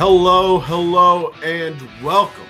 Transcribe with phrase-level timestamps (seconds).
[0.00, 2.46] Hello, hello, and welcome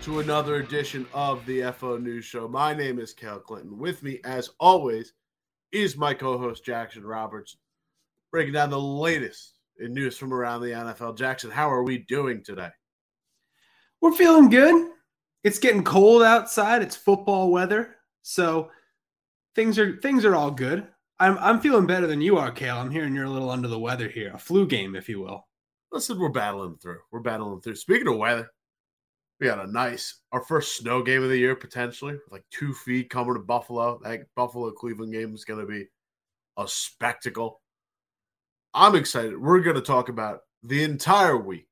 [0.00, 2.48] to another edition of the FO News Show.
[2.48, 3.76] My name is Cal Clinton.
[3.76, 5.12] With me, as always,
[5.72, 7.58] is my co host, Jackson Roberts,
[8.32, 11.18] breaking down the latest in news from around the NFL.
[11.18, 12.70] Jackson, how are we doing today?
[14.00, 14.90] We're feeling good.
[15.42, 16.80] It's getting cold outside.
[16.80, 17.96] It's football weather.
[18.22, 18.70] So
[19.54, 20.86] things are things are all good.
[21.20, 22.78] I'm I'm feeling better than you are, Cale.
[22.78, 24.32] I'm hearing you're a little under the weather here.
[24.32, 25.46] A flu game, if you will.
[25.94, 26.98] Listen, we're battling through.
[27.12, 27.76] We're battling through.
[27.76, 28.50] Speaking of weather,
[29.38, 33.10] we had a nice our first snow game of the year potentially, like two feet
[33.10, 34.00] coming to Buffalo.
[34.02, 35.86] That Buffalo Cleveland game is going to be
[36.56, 37.60] a spectacle.
[38.74, 39.40] I'm excited.
[39.40, 41.68] We're going to talk about the entire week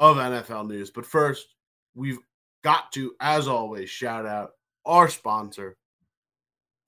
[0.00, 1.46] of NFL news, but first,
[1.94, 2.18] we've
[2.64, 4.50] got to, as always, shout out
[4.84, 5.76] our sponsor,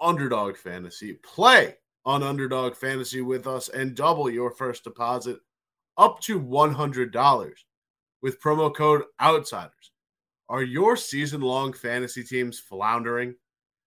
[0.01, 1.13] Underdog Fantasy.
[1.23, 5.39] Play on Underdog Fantasy with us and double your first deposit
[5.97, 7.53] up to $100
[8.23, 9.93] with promo code OUTSIDERS.
[10.49, 13.35] Are your season long fantasy teams floundering?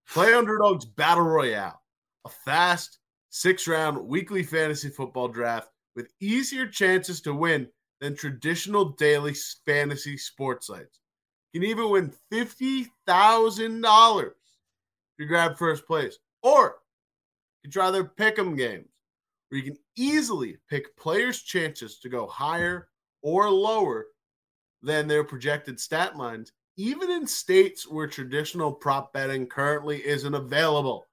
[0.09, 1.81] Play Underdog's Battle Royale,
[2.25, 2.99] a fast
[3.29, 7.67] six round weekly fantasy football draft with easier chances to win
[8.01, 10.99] than traditional daily fantasy sports sites.
[11.53, 14.33] You can even win $50,000 if
[15.17, 16.17] you grab first place.
[16.41, 16.77] Or
[17.63, 18.87] you try their pick 'em games
[19.49, 22.87] where you can easily pick players' chances to go higher
[23.21, 24.07] or lower
[24.81, 31.05] than their projected stat lines, even in states where traditional prop betting currently isn't available.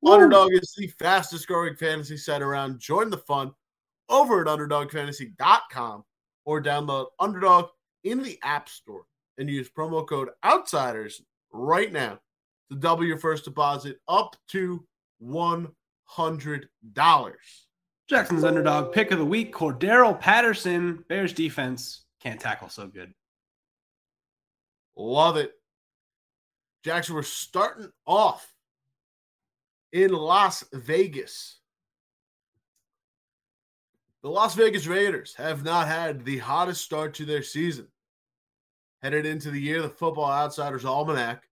[0.00, 0.12] Woo.
[0.12, 2.80] Underdog is the fastest growing fantasy site around.
[2.80, 3.52] Join the fun
[4.08, 6.04] over at underdogfantasy.com
[6.44, 7.66] or download Underdog
[8.04, 9.06] in the App Store
[9.38, 11.22] and use promo code OUTSIDERS
[11.52, 12.18] right now
[12.70, 14.84] to double your first deposit up to
[15.22, 15.72] $100.
[18.08, 21.04] Jackson's underdog pick of the week, Cordarrelle Patterson.
[21.08, 23.12] Bears defense can't tackle so good.
[24.96, 25.52] Love it.
[26.84, 28.52] Jackson, we're starting off
[29.92, 31.58] in Las Vegas.
[34.22, 37.88] The Las Vegas Raiders have not had the hottest start to their season.
[39.02, 41.42] Headed into the year, the Football Outsiders Almanac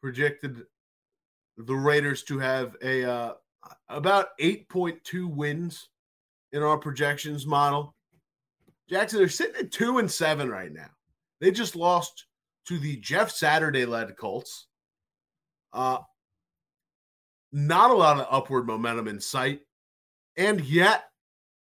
[0.00, 0.62] projected
[1.58, 3.32] the Raiders to have a uh,
[3.88, 5.88] about 8.2 wins
[6.52, 7.94] in our projections model.
[8.88, 10.90] Jackson, they're sitting at two and seven right now.
[11.40, 12.26] They just lost
[12.66, 14.66] to the Jeff Saturday led Colts.
[15.72, 15.98] Uh,
[17.52, 19.60] not a lot of upward momentum in sight.
[20.36, 21.04] And yet,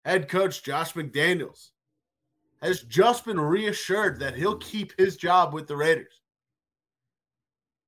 [0.04, 1.70] head coach Josh McDaniels
[2.62, 6.22] has just been reassured that he'll keep his job with the Raiders.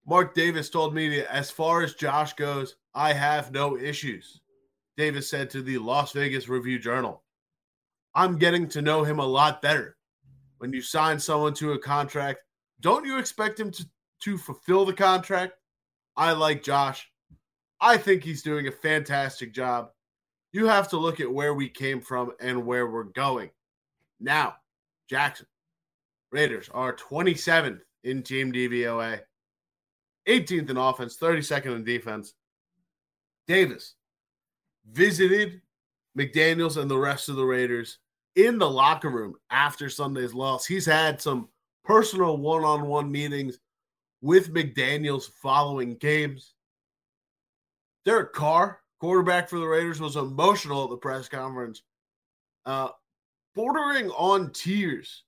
[0.08, 4.40] Mark Davis told me as far as Josh goes, I have no issues.
[4.96, 7.22] Davis said to the Las Vegas Review Journal,
[8.14, 9.98] I'm getting to know him a lot better.
[10.56, 12.38] When you sign someone to a contract,
[12.80, 13.86] don't you expect him to,
[14.22, 15.52] to fulfill the contract?
[16.16, 17.06] I like Josh.
[17.78, 19.90] I think he's doing a fantastic job.
[20.52, 23.50] You have to look at where we came from and where we're going.
[24.20, 24.56] Now,
[25.10, 25.46] Jackson,
[26.32, 29.20] Raiders are 27th in team DVOA,
[30.28, 32.34] 18th in offense, 32nd in defense.
[33.46, 33.94] Davis
[34.90, 35.60] visited
[36.16, 37.98] McDaniels and the rest of the Raiders
[38.36, 40.66] in the locker room after Sunday's loss.
[40.66, 41.48] He's had some
[41.84, 43.58] personal one on one meetings
[44.20, 46.54] with McDaniels following games.
[48.04, 51.82] Derek Carr, quarterback for the Raiders, was emotional at the press conference,
[52.66, 52.88] uh,
[53.54, 55.24] bordering on tears,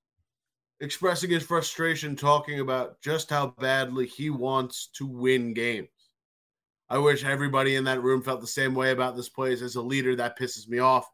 [0.81, 5.89] expressing his frustration, talking about just how badly he wants to win games.
[6.89, 9.63] I wish everybody in that room felt the same way about this place.
[9.63, 11.09] As a leader, that pisses me off.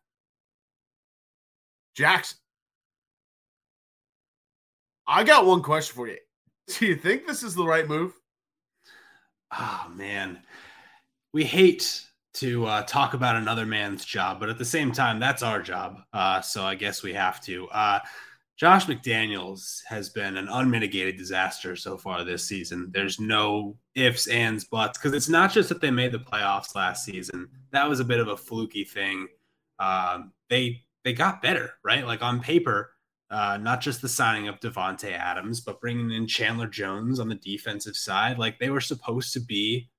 [1.94, 2.38] Jackson,
[5.06, 6.18] I got one question for you.
[6.78, 8.12] Do you think this is the right move?
[9.52, 10.40] Oh man,
[11.32, 12.02] we hate
[12.34, 15.98] to uh, talk about another man's job, but at the same time, that's our job.
[16.12, 17.68] Uh, so I guess we have to.
[17.68, 18.00] Uh,
[18.56, 22.90] Josh McDaniels has been an unmitigated disaster so far this season.
[22.90, 27.04] There's no ifs, ands, buts, because it's not just that they made the playoffs last
[27.04, 27.48] season.
[27.72, 29.28] That was a bit of a fluky thing.
[29.78, 32.06] Um, they they got better, right?
[32.06, 32.92] Like on paper,
[33.30, 37.34] uh, not just the signing of Davante Adams, but bringing in Chandler Jones on the
[37.34, 38.38] defensive side.
[38.38, 39.90] Like they were supposed to be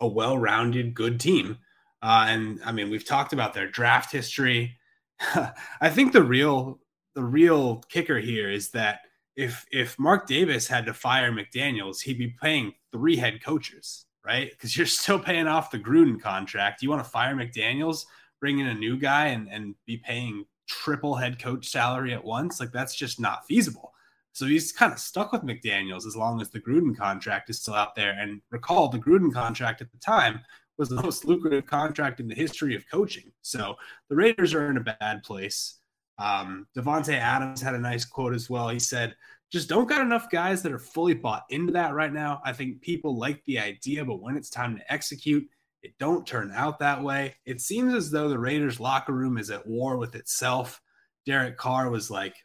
[0.00, 1.58] a well-rounded, good team.
[2.02, 4.76] Uh, and I mean, we've talked about their draft history.
[5.80, 6.78] I think the real
[7.14, 9.00] the real kicker here is that
[9.36, 14.50] if if Mark Davis had to fire McDaniels, he'd be paying three head coaches, right?
[14.50, 16.82] Because you're still paying off the Gruden contract.
[16.82, 18.04] You want to fire McDaniels,
[18.40, 22.60] bring in a new guy, and and be paying triple head coach salary at once.
[22.60, 23.92] Like that's just not feasible.
[24.32, 27.74] So he's kind of stuck with McDaniels as long as the Gruden contract is still
[27.74, 28.12] out there.
[28.12, 30.40] And recall the Gruden contract at the time
[30.78, 33.32] was the most lucrative contract in the history of coaching.
[33.42, 33.76] So
[34.08, 35.79] the Raiders are in a bad place.
[36.20, 38.68] Um, Davante Adams had a nice quote as well.
[38.68, 39.16] He said,
[39.50, 42.40] just don't got enough guys that are fully bought into that right now.
[42.44, 45.48] I think people like the idea, but when it's time to execute,
[45.82, 47.34] it don't turn out that way.
[47.46, 50.80] It seems as though the Raiders locker room is at war with itself.
[51.26, 52.36] Derek Carr was like,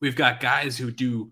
[0.00, 1.30] we've got guys who do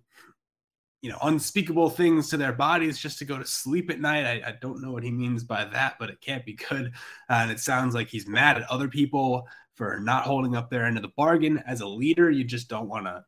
[1.01, 4.49] you know unspeakable things to their bodies just to go to sleep at night I,
[4.49, 6.93] I, don't know what he means by that but it can't be good
[7.31, 9.47] uh, and it sounds like he's mad at other people
[9.79, 12.89] for not holding up their end of the bargain as a leader you just don't
[12.89, 13.25] want to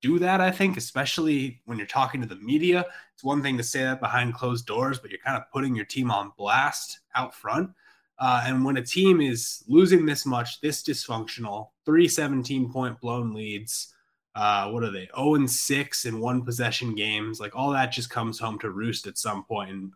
[0.00, 2.84] do that i think especially when you're talking to the media
[3.14, 5.84] it's one thing to say that behind closed doors but you're kind of putting your
[5.84, 7.70] team on blast out front
[8.18, 13.32] uh, and when a team is losing this much this dysfunctional three 17 point blown
[13.34, 13.92] leads
[14.34, 15.08] uh, what are they?
[15.14, 17.38] 0 and 6 in one possession games.
[17.38, 19.70] Like all that just comes home to roost at some point.
[19.70, 19.92] And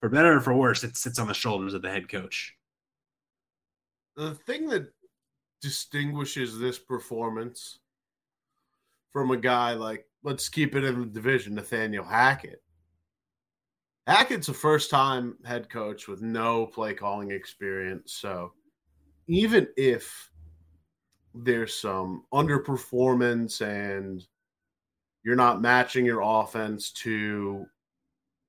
[0.00, 2.54] for better or for worse, it sits on the shoulders of the head coach.
[4.16, 4.92] The thing that
[5.62, 7.78] distinguishes this performance
[9.12, 12.62] from a guy like, let's keep it in the division, Nathaniel Hackett.
[14.06, 18.14] Hackett's a first time head coach with no play calling experience.
[18.14, 18.52] So
[19.28, 20.30] even if
[21.34, 24.26] there's some underperformance and
[25.24, 27.64] you're not matching your offense to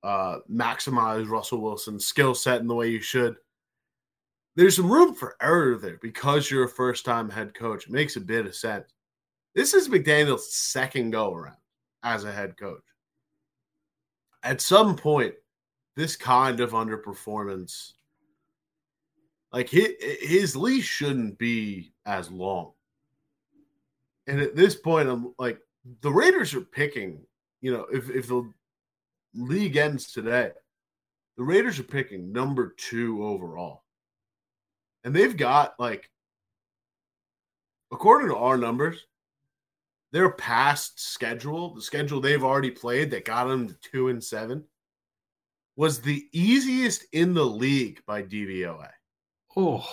[0.03, 3.35] uh, maximize Russell Wilson's skill set in the way you should.
[4.55, 7.85] There's room for error there because you're a first time head coach.
[7.85, 8.93] It makes a bit of sense.
[9.55, 11.57] This is McDaniel's second go around
[12.03, 12.83] as a head coach.
[14.43, 15.33] At some point,
[15.95, 17.93] this kind of underperformance,
[19.51, 19.89] like his,
[20.21, 22.73] his leash shouldn't be as long.
[24.27, 25.59] And at this point, I'm like,
[26.01, 27.21] the Raiders are picking,
[27.61, 28.49] you know, if, if the
[29.33, 30.51] league ends today,
[31.37, 33.82] the Raiders are picking number two overall.
[35.03, 36.09] And they've got, like,
[37.91, 39.05] according to our numbers,
[40.11, 44.63] their past schedule, the schedule they've already played that got them to two and seven,
[45.75, 48.89] was the easiest in the league by DVOA.
[49.57, 49.87] Oh.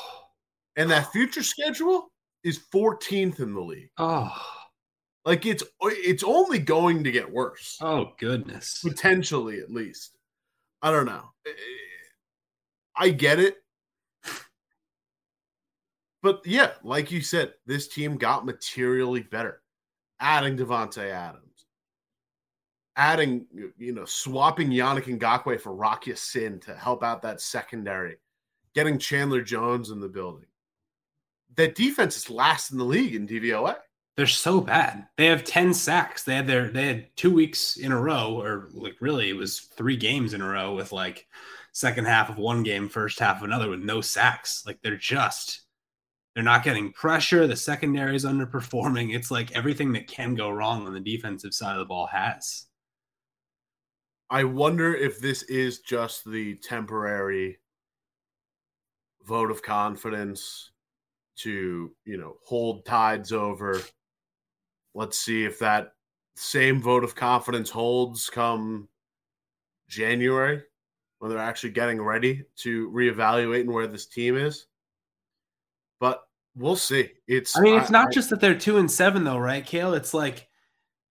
[0.77, 2.12] And that future schedule
[2.45, 3.91] is 14th in the league.
[3.99, 4.35] Oh.
[5.25, 7.77] Like it's it's only going to get worse.
[7.81, 8.81] Oh goodness.
[8.83, 10.17] Potentially at least.
[10.83, 11.31] I don't know.
[12.97, 13.57] I get it.
[16.23, 19.63] But yeah, like you said, this team got materially better.
[20.19, 21.45] Adding Davante Adams.
[22.97, 23.47] Adding,
[23.79, 28.17] you know, swapping Yannick Ngakoue for Rock Ya-Sin to help out that secondary.
[28.75, 30.47] Getting Chandler Jones in the building
[31.57, 33.77] that defense is last in the league in DVOA.
[34.17, 35.07] They're so bad.
[35.17, 36.25] They have 10 sacks.
[36.25, 39.61] They had their they had two weeks in a row, or like really it was
[39.61, 41.27] three games in a row with like
[41.73, 44.65] second half of one game, first half of another with no sacks.
[44.67, 45.63] Like they're just
[46.35, 47.47] they're not getting pressure.
[47.47, 49.15] The secondary is underperforming.
[49.15, 52.67] It's like everything that can go wrong on the defensive side of the ball has.
[54.31, 57.59] I wonder if this is just the temporary
[59.27, 60.71] vote of confidence
[61.37, 63.81] to you know hold tides over.
[64.95, 65.95] Let's see if that
[66.37, 68.88] same vote of confidence holds come
[69.88, 70.62] January
[71.19, 74.66] when they're actually getting ready to reevaluate and where this team is.
[76.00, 76.23] But
[76.57, 77.11] we'll see.
[77.28, 79.64] It's I mean, it's I, not I, just that they're two and seven though, right,
[79.64, 79.95] Cale?
[79.95, 80.49] It's like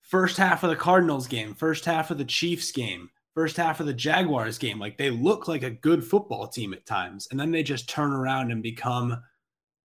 [0.01, 3.86] first half of the Cardinals game, first half of the Chiefs game, first half of
[3.86, 4.79] the Jaguars game.
[4.79, 8.12] Like they look like a good football team at times, and then they just turn
[8.12, 9.22] around and become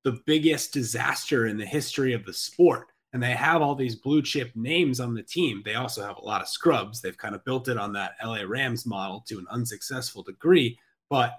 [0.02, 2.88] the biggest disaster in the history of the sport.
[3.12, 5.62] And they have all these blue chip names on the team.
[5.64, 7.00] They also have a lot of scrubs.
[7.00, 10.76] They've kind of built it on that LA Rams model to an unsuccessful degree.
[11.08, 11.36] But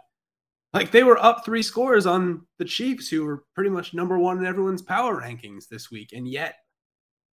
[0.75, 4.37] like they were up three scores on the Chiefs, who were pretty much number one
[4.37, 6.09] in everyone's power rankings this week.
[6.13, 6.55] And yet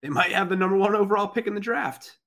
[0.03, 2.17] they might have the number one overall pick in the draft.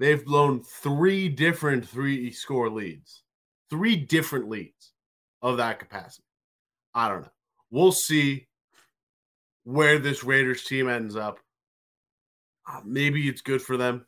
[0.00, 3.22] They've blown three different three score leads,
[3.70, 4.92] three different leads
[5.40, 6.26] of that capacity.
[6.94, 7.30] I don't know.
[7.70, 8.48] We'll see
[9.62, 11.38] where this Raiders team ends up.
[12.68, 14.04] Uh, maybe it's good for them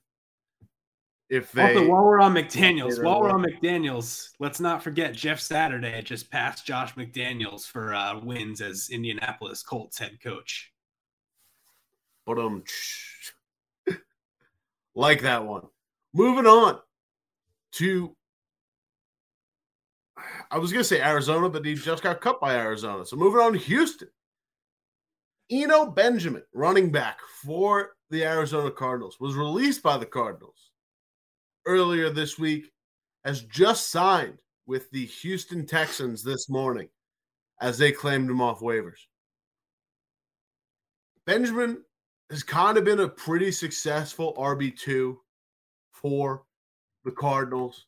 [1.31, 1.77] if they.
[1.77, 6.31] Also, while we're on McDaniel's, while we're on McDaniel's, let's not forget Jeff Saturday just
[6.31, 10.73] passed Josh McDaniels for uh, wins as Indianapolis Colts head coach.
[12.27, 12.65] But um,
[14.95, 15.63] like that one.
[16.15, 16.79] Moving on
[17.73, 18.17] to
[20.51, 23.05] I was going to say Arizona, but he just got cut by Arizona.
[23.05, 24.09] So moving on to Houston.
[25.51, 30.68] Eno Benjamin, running back for the Arizona Cardinals, was released by the Cardinals
[31.69, 32.73] earlier this week,
[33.25, 36.89] has just signed with the Houston Texans this morning
[37.61, 39.01] as they claimed him off waivers.
[41.27, 41.83] Benjamin
[42.31, 45.17] has kind of been a pretty successful RB2
[45.93, 46.45] for
[47.05, 47.85] the Cardinals.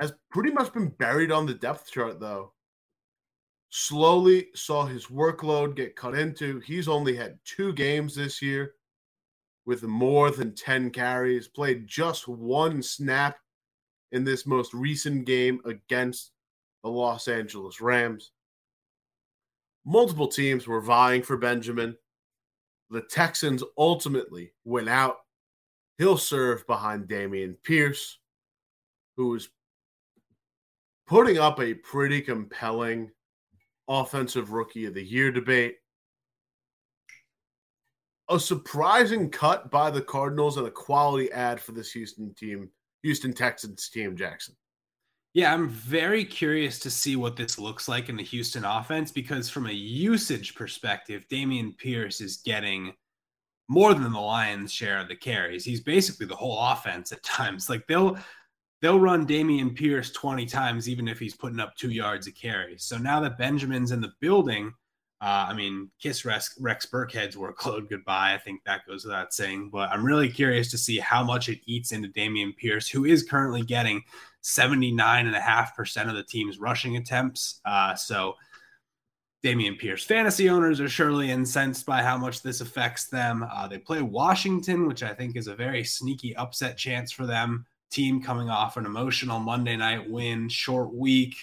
[0.00, 2.52] Has pretty much been buried on the depth chart, though.
[3.68, 6.58] Slowly saw his workload get cut into.
[6.60, 8.74] He's only had two games this year
[9.70, 13.36] with more than 10 carries, played just one snap
[14.10, 16.32] in this most recent game against
[16.82, 18.32] the Los Angeles Rams.
[19.86, 21.96] Multiple teams were vying for Benjamin.
[22.90, 25.18] The Texans ultimately went out.
[25.98, 28.18] He'll serve behind Dameon Pierce,
[29.16, 29.50] who is
[31.06, 33.08] putting up a pretty compelling
[33.86, 35.76] offensive rookie of the year debate.
[38.30, 42.70] A surprising cut by the Cardinals and a quality ad for this Houston team,
[43.02, 44.54] Houston Texans team, Jackson.
[45.32, 49.48] Yeah, I'm very curious to see what this looks like in the Houston offense because,
[49.48, 52.92] from a usage perspective, Dameon Pierce is getting
[53.68, 55.64] more than the Lions' share of the carries.
[55.64, 57.70] He's basically the whole offense at times.
[57.70, 58.18] Like they'll
[58.82, 62.76] they'll run Dameon Pierce 20 times, even if he's putting up two yards a carry.
[62.78, 64.72] So now that Benjamin's in the building,
[65.22, 68.32] uh, I mean, kiss Rex, Rex Burkhead's workload goodbye.
[68.32, 69.68] I think that goes without saying.
[69.68, 73.22] But I'm really curious to see how much it eats into Dameon Pierce, who is
[73.22, 74.02] currently getting
[74.42, 77.60] 79.5% of the team's rushing attempts.
[77.66, 78.36] Uh, so
[79.44, 83.46] Dameon Pierce fantasy owners are surely incensed by how much this affects them.
[83.52, 87.66] Uh, they play Washington, which I think is a very sneaky upset chance for them.
[87.90, 91.34] Team coming off an emotional Monday night win, short week.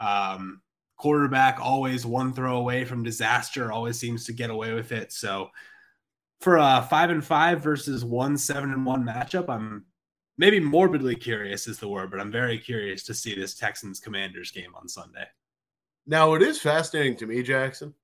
[0.00, 0.62] Um,
[0.98, 5.12] quarterback always one throw away from disaster, always seems to get away with it.
[5.12, 5.48] So
[6.40, 9.86] for a five and five versus one seven and one matchup, I'm
[10.36, 14.50] maybe morbidly curious is the word, but I'm very curious to see this Texans Commanders
[14.50, 15.26] game on Sunday.
[16.06, 17.94] Now, it is fascinating to me, Jackson,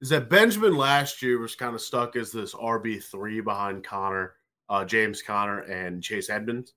[0.00, 4.34] is that Benjamin last year was kind of stuck as this RB3 behind Conner,
[4.68, 6.72] uh, James Conner, and Chase Edmonds.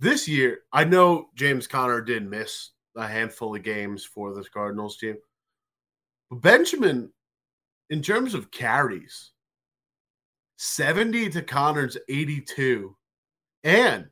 [0.00, 4.98] This year, I know James Conner didn't miss a handful of games for this Cardinals
[4.98, 5.16] team.
[6.30, 7.12] But Benjamin,
[7.90, 9.32] in terms of carries,
[10.58, 12.96] 70 to Conner's 82,
[13.64, 14.06] and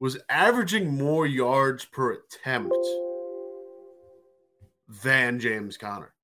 [0.00, 2.74] was averaging more yards per attempt
[5.02, 6.14] than James Conner.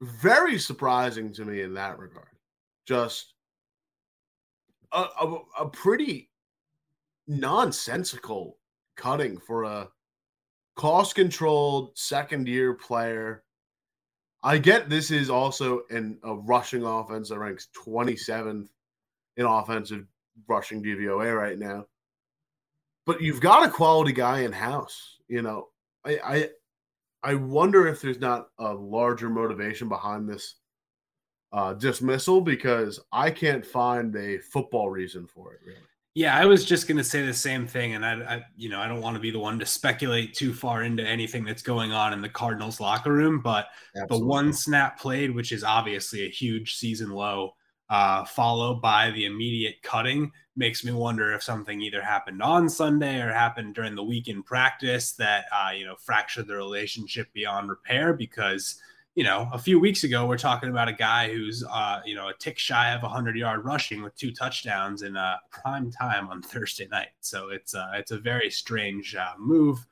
[0.00, 2.28] Very surprising to me in that regard.
[2.86, 3.34] Just
[4.92, 6.30] a, a, a pretty
[7.26, 8.56] nonsensical
[8.96, 9.88] cutting for a
[10.76, 13.44] cost controlled second year player.
[14.42, 18.68] I get this is also in a rushing offense that ranks 27th
[19.36, 20.06] in offensive
[20.48, 21.86] rushing DVOA right now.
[23.06, 25.18] But you've got a quality guy in house.
[25.28, 25.68] You know,
[26.04, 26.48] I, I
[27.22, 30.56] I wonder if there's not a larger motivation behind this
[31.52, 35.60] uh, dismissal because I can't find a football reason for it.
[35.66, 35.78] Really.
[36.20, 38.78] Yeah, I was just going to say the same thing, and I, I, you know,
[38.78, 41.92] I don't want to be the one to speculate too far into anything that's going
[41.92, 44.18] on in the Cardinals locker room, but Absolutely.
[44.18, 47.54] the one snap played, which is obviously a huge season low,
[47.88, 53.22] uh, followed by the immediate cutting, makes me wonder if something either happened on Sunday
[53.22, 57.70] or happened during the week in practice that uh, you know fractured the relationship beyond
[57.70, 58.78] repair because
[59.20, 62.28] you know, a few weeks ago, we're talking about a guy who's, uh, you know,
[62.28, 66.40] a tick shy of 100 yard rushing with two touchdowns in uh, prime time on
[66.50, 67.10] Thursday night.
[67.20, 69.86] So it's uh, it's a very strange uh, move.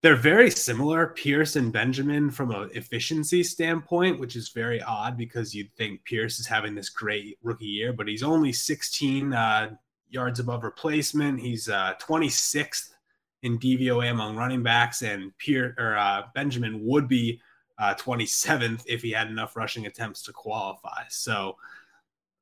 [0.00, 5.54] They're very similar, Pierce and Benjamin, from an efficiency standpoint, which is very odd because
[5.54, 9.74] you'd think Pierce is having this great rookie year, but he's only 16 uh,
[10.08, 11.38] yards above replacement.
[11.38, 12.94] He's uh, 26th
[13.42, 17.38] in DVOA among running backs, and Pierce or uh, Benjamin would be
[17.82, 21.02] uh, 27th if he had enough rushing attempts to qualify.
[21.08, 21.56] So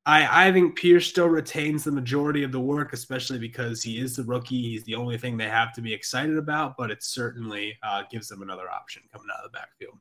[0.05, 4.15] I, I think Pierce still retains the majority of the work, especially because he is
[4.15, 4.61] the rookie.
[4.61, 8.29] He's the only thing they have to be excited about, but it certainly uh, gives
[8.29, 9.99] them another option coming out of the backfield.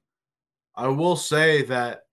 [0.75, 2.03] I will say that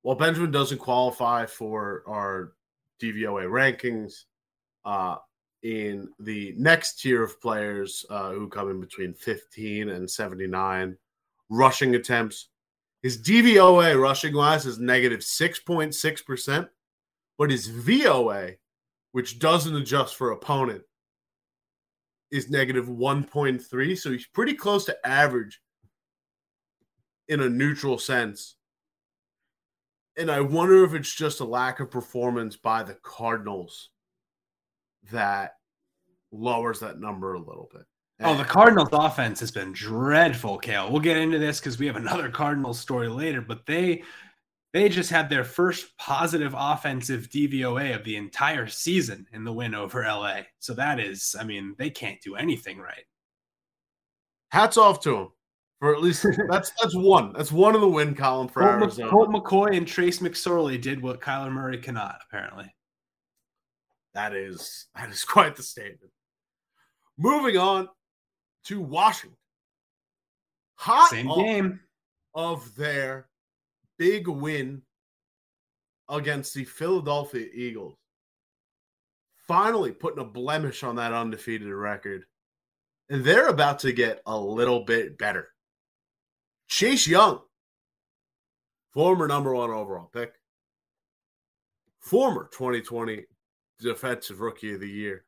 [0.00, 2.54] while Benjamin doesn't qualify for our
[3.02, 4.24] DVOA rankings,
[4.86, 5.16] uh,
[5.62, 10.96] in the next tier of players uh, who come in between 15 and 79
[11.50, 12.48] rushing attempts,
[13.02, 16.68] his DVOA rushing wise is negative 6.6%,
[17.36, 18.52] but his VOA,
[19.10, 20.82] which doesn't adjust for opponent,
[22.30, 23.98] is negative 1.3.
[23.98, 25.60] So he's pretty close to average
[27.28, 28.56] in a neutral sense.
[30.16, 33.90] And I wonder if it's just a lack of performance by the Cardinals
[35.10, 35.54] that
[36.30, 37.82] lowers that number a little bit.
[38.24, 40.90] Oh, the Cardinals offense has been dreadful, Cale.
[40.90, 44.02] We'll get into this because we have another Cardinals story later, but they
[44.72, 49.74] they just had their first positive offensive DVOA of the entire season in the win
[49.74, 50.40] over LA.
[50.60, 53.04] So that is, I mean, they can't do anything right.
[54.50, 55.28] Hats off to them
[55.78, 57.32] for at least that's that's one.
[57.32, 59.10] That's one of the win column for Colt, Arizona.
[59.10, 62.74] Colt McCoy and Trace McSorley did what Kyler Murray cannot, apparently.
[64.14, 66.12] That is that is quite the statement.
[67.18, 67.88] Moving on
[68.64, 69.36] to Washington.
[70.76, 71.80] Hot Same game
[72.34, 73.28] of their
[73.98, 74.82] big win
[76.08, 77.94] against the Philadelphia Eagles.
[79.36, 82.24] Finally putting a blemish on that undefeated record.
[83.10, 85.48] And they're about to get a little bit better.
[86.68, 87.40] Chase Young,
[88.92, 90.34] former number one overall pick,
[92.00, 93.24] former 2020
[93.78, 95.24] Defensive Rookie of the Year,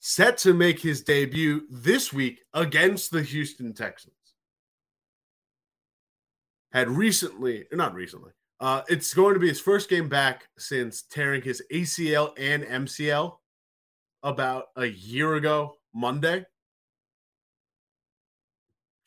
[0.00, 4.14] set to make his debut this week against the Houston Texans.
[6.72, 11.42] Had recently, not recently, uh, it's going to be his first game back since tearing
[11.42, 13.36] his ACL and MCL
[14.22, 16.44] about a year ago, Monday.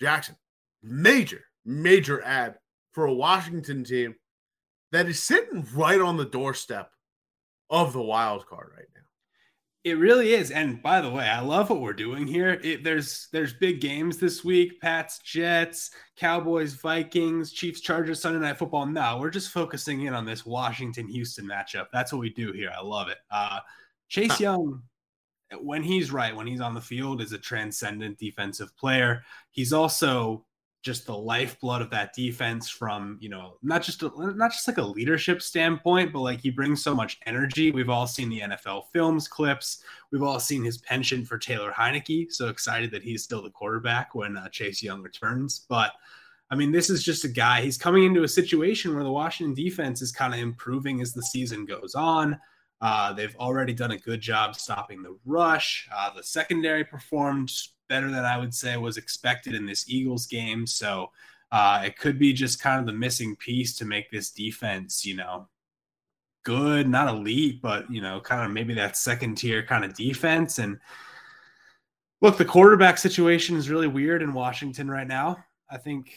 [0.01, 0.35] Jackson,
[0.81, 2.55] major, major ad
[2.91, 4.15] for a Washington team
[4.91, 6.91] that is sitting right on the doorstep
[7.69, 8.85] of the wild card right.
[9.89, 10.51] It really is.
[10.51, 12.59] And by the way, I love what we're doing here.
[12.63, 18.57] It, there's there's big games this week: Pats, Jets, Cowboys, Vikings, Chiefs, Chargers, Sunday Night
[18.57, 18.85] Football.
[18.85, 21.87] No, we're just focusing in on this Washington Houston matchup.
[21.91, 22.71] That's what we do here.
[22.75, 23.17] I love it.
[23.31, 23.59] Uh,
[24.09, 24.37] Chase huh.
[24.39, 24.83] Young,
[25.59, 29.23] when he's right, when he's on the field, is a transcendent defensive player.
[29.51, 30.45] He's also
[30.81, 34.77] just the lifeblood of that defense from you know not just a, not just like
[34.77, 37.71] a leadership standpoint but like he brings so much energy.
[37.71, 39.83] We've all seen the nfl films clips.
[40.11, 44.15] We've all seen his penchant for taylor heinicke so excited that he's still the quarterback
[44.15, 45.65] when uh, chase young returns.
[45.67, 45.91] But
[46.51, 49.53] i mean this is just a guy he's coming into a situation where the washington
[49.53, 52.39] defense is kind of improving as the season goes on.
[52.81, 55.87] Uh, they've already done a good job stopping the rush.
[55.93, 57.51] Uh, the secondary performed
[57.89, 60.65] better than I would say was expected in this Eagles game.
[60.65, 61.11] So
[61.51, 65.15] uh, it could be just kind of the missing piece to make this defense, you
[65.15, 65.49] know,
[66.43, 70.59] good, not elite, but you know, kind of maybe that second tier kind of defense.
[70.59, 70.79] And
[72.21, 75.37] look, the quarterback situation is really weird in Washington right now.
[75.69, 76.13] I think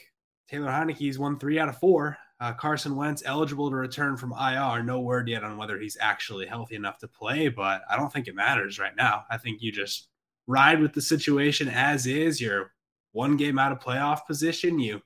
[0.49, 2.19] Taylor Heinicke's won three out of four.
[2.41, 4.83] Uh, Carson Wentz eligible to return from IR.
[4.83, 8.27] No word yet on whether he's actually healthy enough to play, but I don't think
[8.27, 9.25] it matters right now.
[9.31, 10.09] I think you just
[10.47, 12.41] ride with the situation as is.
[12.41, 12.73] You're
[13.13, 14.79] one game out of playoff position.
[14.79, 15.01] You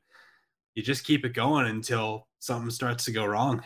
[0.75, 3.62] you just keep it going until something starts to go wrong.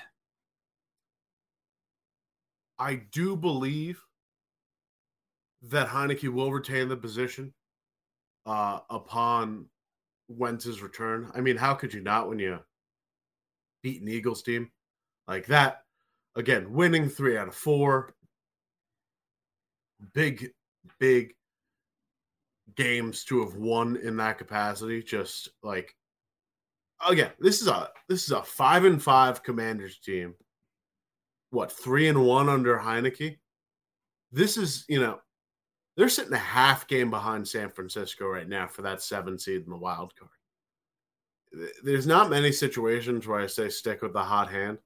[2.79, 4.01] I do believe
[5.63, 7.53] that Heinicke will retain the position
[8.47, 9.67] uh, upon
[10.29, 11.31] Wentz's return.
[11.35, 12.59] I mean, how could you not when you
[13.83, 14.71] beat an Eagles team
[15.29, 15.83] like that?
[16.37, 18.15] Again, winning three out of four.
[20.15, 20.53] Big,
[20.99, 21.35] big
[22.77, 25.03] games to have won in that capacity.
[25.03, 25.95] Just like
[27.07, 30.35] again, this is a this is a five and five Commanders team.
[31.51, 33.39] What three and one under Heinicke?
[34.33, 35.21] This is you know
[35.97, 39.71] they're sitting a half game behind San Francisco right now for that seven seed in
[39.71, 40.31] the wild card.
[41.83, 44.79] There's not many situations where I say stick with the hot hand,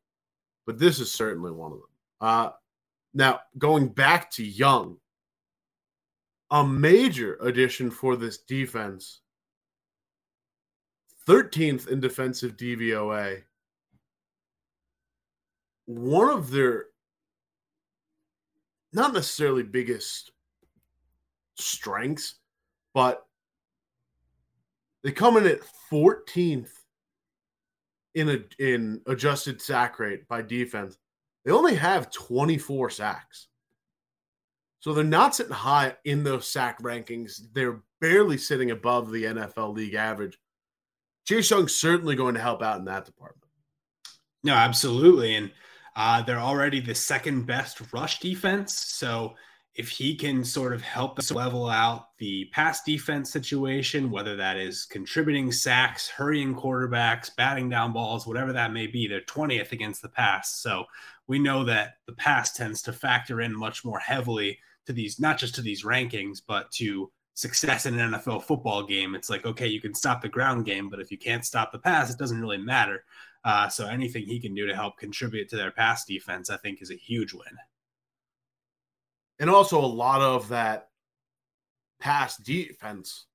[0.66, 1.88] but this is certainly one of them.
[2.20, 2.51] Uh,
[3.12, 4.97] now going back to Young,
[6.50, 9.20] a major addition for this defense.
[11.26, 13.42] 13th in defensive DVOA.
[15.87, 16.87] One of their
[18.92, 20.30] not necessarily biggest
[21.57, 22.37] strengths,
[22.94, 23.26] but
[25.02, 26.70] they come in at 14th
[28.14, 30.96] in a in adjusted sack rate by defense.
[31.44, 33.48] They only have 24 sacks.
[34.85, 37.40] So they're not sitting high in those sack rankings.
[37.55, 40.38] They're barely sitting above the NFL league average.
[41.27, 43.51] Chase Young's certainly going to help out in that department.
[44.42, 45.37] No, absolutely.
[45.37, 45.51] And
[45.97, 48.75] uh, they're already the second best rush defense.
[48.75, 49.37] So
[49.75, 54.59] if he can sort of help us level out the pass defense situation, whether that
[54.59, 60.03] is contributing sacks, hurrying quarterbacks, batting down balls, whatever that may be, they're 20th against
[60.03, 60.61] the pass.
[60.61, 60.85] So
[61.27, 65.38] we know that the pass tends to factor in much more heavily to these not
[65.38, 69.14] just to these rankings but to success in an NFL football game.
[69.14, 71.79] It's like, okay, you can stop the ground game, but if you can't stop the
[71.79, 73.05] pass, it doesn't really matter.
[73.44, 76.81] Uh, so anything he can do to help contribute to their pass defense, I think,
[76.81, 77.59] is a huge win.
[79.38, 80.88] And also, a lot of that
[82.01, 83.27] pass defense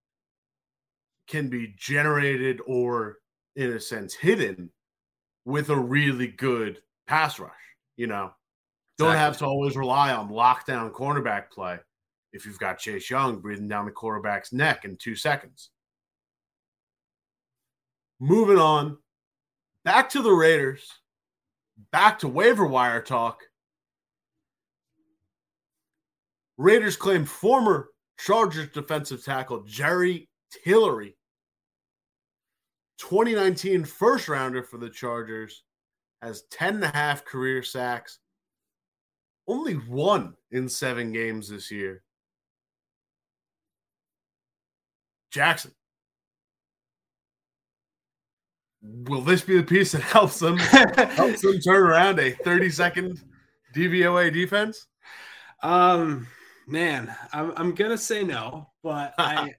[1.28, 3.18] can be generated or,
[3.56, 4.72] in a sense, hidden
[5.46, 7.52] with a really good pass rush.
[7.98, 8.32] You know,
[9.00, 9.24] don't exactly.
[9.26, 11.80] have to always rely on lockdown cornerback play
[12.34, 15.70] if you've got Chase Young breathing down the quarterback's neck in two seconds.
[18.20, 18.98] Moving on,
[19.86, 20.86] back to the Raiders,
[21.94, 23.42] back to waiver wire talk.
[26.58, 27.88] Raiders claim former
[28.20, 31.16] Chargers defensive tackle Jerry Tillery,
[32.98, 35.64] 2019 first rounder for the Chargers,
[36.22, 38.20] has 10 and a half career sacks,
[39.50, 42.04] only one in seven games this year.
[45.32, 45.72] Jackson.
[48.82, 53.22] Will this be the piece that helps them helps them turn around a 30 second
[53.76, 54.88] DVOA defense?
[55.62, 56.28] Um
[56.68, 59.54] man, I'm I'm gonna say no, but I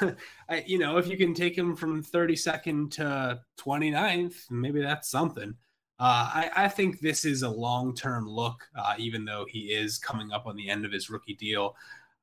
[0.48, 5.54] I you know, if you can take him from 32nd to 29th, maybe that's something.
[5.98, 9.96] Uh, I, I, think this is a long term look, uh, even though he is
[9.96, 11.74] coming up on the end of his rookie deal.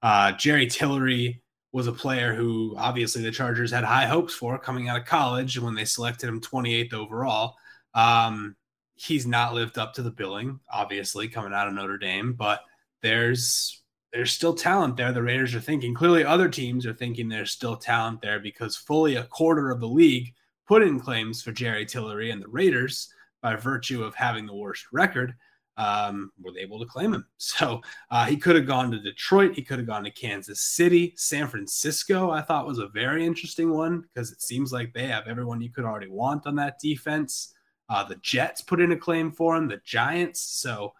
[0.04, 4.90] Uh, Jerry Tillery was a player who obviously the Chargers had high hopes for coming
[4.90, 7.56] out of college when they selected him 28th overall.
[7.96, 8.56] Um,
[8.96, 12.62] he's not lived up to the billing, obviously, coming out of Notre Dame, but
[13.02, 13.82] there's
[14.12, 15.12] there's still talent there.
[15.12, 15.96] The Raiders are thinking.
[15.96, 19.88] Clearly, other teams are thinking there's still talent there because fully a quarter of the
[19.88, 20.32] league
[20.68, 23.10] put in claims for Jerry Tillery, and the Raiders,
[23.44, 25.36] by virtue of having the worst record,
[25.78, 27.26] um, were able to claim him.
[27.38, 29.54] So uh, he could have gone to Detroit.
[29.54, 31.14] He could have gone to Kansas City.
[31.18, 35.28] San Francisco, I thought was a very interesting one because it seems like they have
[35.28, 37.54] everyone you could already want on that defense.
[37.90, 40.40] Uh, the Jets put in a claim for him, the Giants.
[40.40, 40.94] So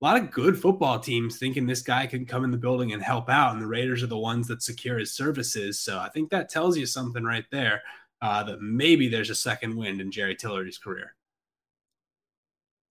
[0.00, 3.02] a lot of good football teams thinking this guy can come in the building and
[3.02, 3.52] help out.
[3.52, 5.80] And the Raiders are the ones that secure his services.
[5.80, 7.82] So I think that tells you something right there
[8.22, 11.14] uh, that maybe there's a second wind in Jerry Tillery's career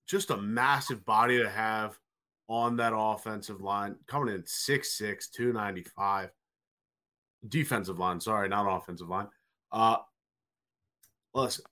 [0.10, 1.98] just a massive body to have
[2.48, 6.32] on that offensive line, coming in 6'6, 295.
[7.48, 9.28] Defensive line, sorry, not offensive line.
[9.72, 9.98] Uh
[11.34, 11.64] listen,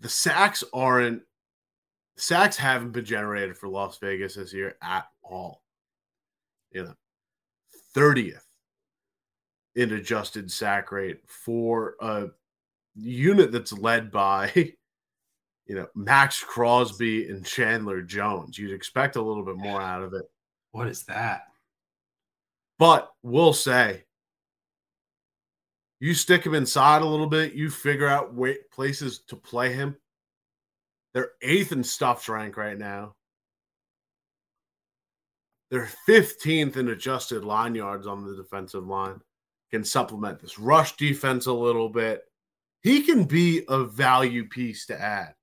[0.00, 1.22] the sacks aren't
[2.16, 5.62] sacks haven't been generated for Las Vegas this year at all.
[6.72, 6.94] You know,
[7.94, 8.40] 30th
[9.76, 12.28] in adjusted sack rate for a
[12.94, 14.72] unit that's led by
[15.66, 18.58] you know, Maxx Crosby and Chandler Jones.
[18.58, 20.24] You'd expect a little bit more out of it.
[20.72, 21.42] What is that?
[22.78, 24.04] But we'll say
[25.98, 29.96] you stick him inside a little bit, you figure out where, places to play him.
[31.14, 33.14] They're eighth in stuffs rank right now.
[35.70, 39.20] They're 15th in adjusted line yards on the defensive line.
[39.70, 42.22] Can supplement this rush defense a little bit.
[42.82, 45.34] He can be a value piece to add.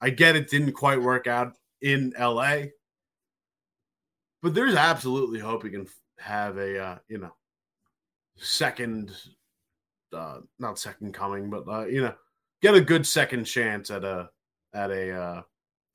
[0.00, 2.64] I get it didn't quite work out in LA,
[4.42, 5.86] but there's absolutely hope he can
[6.18, 7.32] have a uh, you know
[8.36, 9.12] second,
[10.12, 12.14] uh, not second coming, but uh, you know
[12.62, 14.28] get a good second chance at a
[14.74, 15.42] at a uh,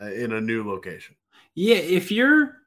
[0.08, 1.16] in a new location.
[1.56, 2.58] Yeah, if you're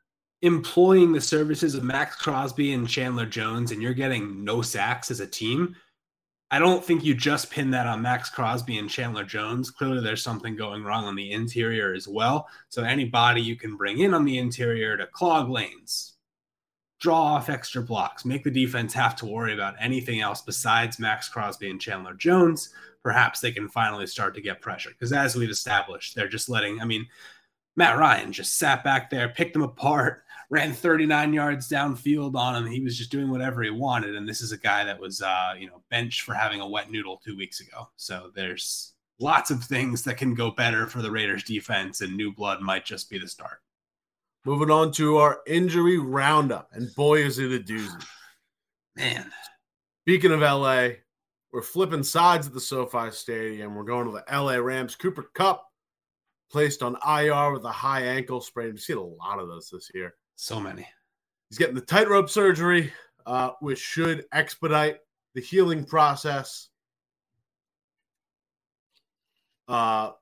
[0.42, 5.20] employing the services of Maxx Crosby and Chandler Jones and you're getting no sacks as
[5.20, 5.74] a team,
[6.54, 9.72] I don't think you just pin that on Maxx Crosby and Chandler Jones.
[9.72, 12.46] Clearly, there's something going wrong on the interior as well.
[12.68, 16.14] So, anybody you can bring in on the interior to clog lanes,
[17.00, 21.28] draw off extra blocks, make the defense have to worry about anything else besides Maxx
[21.28, 24.90] Crosby and Chandler Jones, perhaps they can finally start to get pressure.
[24.90, 27.04] Because as we've established, they're just letting, I mean,
[27.76, 32.70] Matt Ryan just sat back there, picked them apart, ran 39 yards downfield on him.
[32.70, 34.14] He was just doing whatever he wanted.
[34.14, 36.90] And this is a guy that was, uh, you know, benched for having a wet
[36.90, 37.88] noodle two weeks ago.
[37.96, 42.32] So there's lots of things that can go better for the Raiders defense, and new
[42.32, 43.60] blood might just be the start.
[44.44, 48.04] Moving on to our injury roundup, and boy, is it a doozy.
[48.96, 49.30] Man.
[50.02, 50.88] Speaking of LA,
[51.50, 53.74] we're flipping sides at the SoFi Stadium.
[53.74, 54.96] We're going to the LA Rams.
[54.96, 55.64] Cooper Kupp
[56.54, 58.68] placed on IR with a high ankle sprain.
[58.68, 60.14] We've seen a lot of those this year.
[60.36, 60.86] So many.
[61.50, 62.92] He's getting the tightrope surgery,
[63.26, 64.98] uh, which should expedite
[65.34, 66.68] the healing process.
[69.66, 70.12] Uh,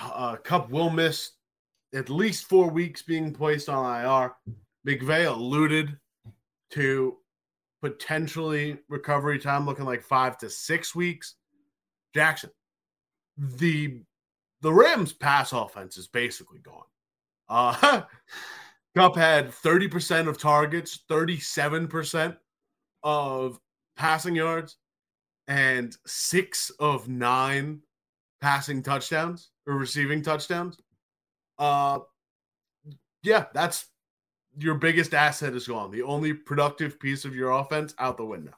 [0.00, 1.32] uh, Kupp will miss
[1.92, 4.36] at least four weeks being placed on IR.
[4.86, 5.98] McVay alluded
[6.70, 7.16] to
[7.82, 11.34] potentially recovery time looking like five to six weeks.
[12.14, 12.50] Jackson,
[13.36, 14.02] the
[14.60, 16.84] the Rams pass offense is basically gone.
[17.48, 18.02] Uh
[18.96, 22.36] Kupp had 30% of targets, 37%
[23.04, 23.60] of
[23.96, 24.76] passing yards,
[25.46, 27.80] and six of nine
[28.40, 30.78] passing touchdowns or receiving touchdowns.
[31.58, 32.00] Uh
[33.22, 33.86] yeah, that's
[34.58, 35.90] your biggest asset is gone.
[35.90, 38.54] The only productive piece of your offense out the window.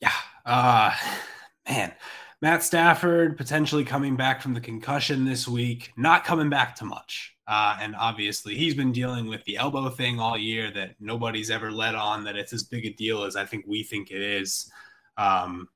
[0.00, 0.12] Yeah.
[0.46, 0.92] Uh
[1.68, 1.92] man.
[2.42, 7.34] Matt Stafford potentially coming back from the concussion this week, not coming back to much.
[7.46, 11.70] Uh, and obviously, he's been dealing with the elbow thing all year that nobody's ever
[11.70, 14.70] let on that it's as big a deal as I think we think it is.
[15.16, 15.68] Um,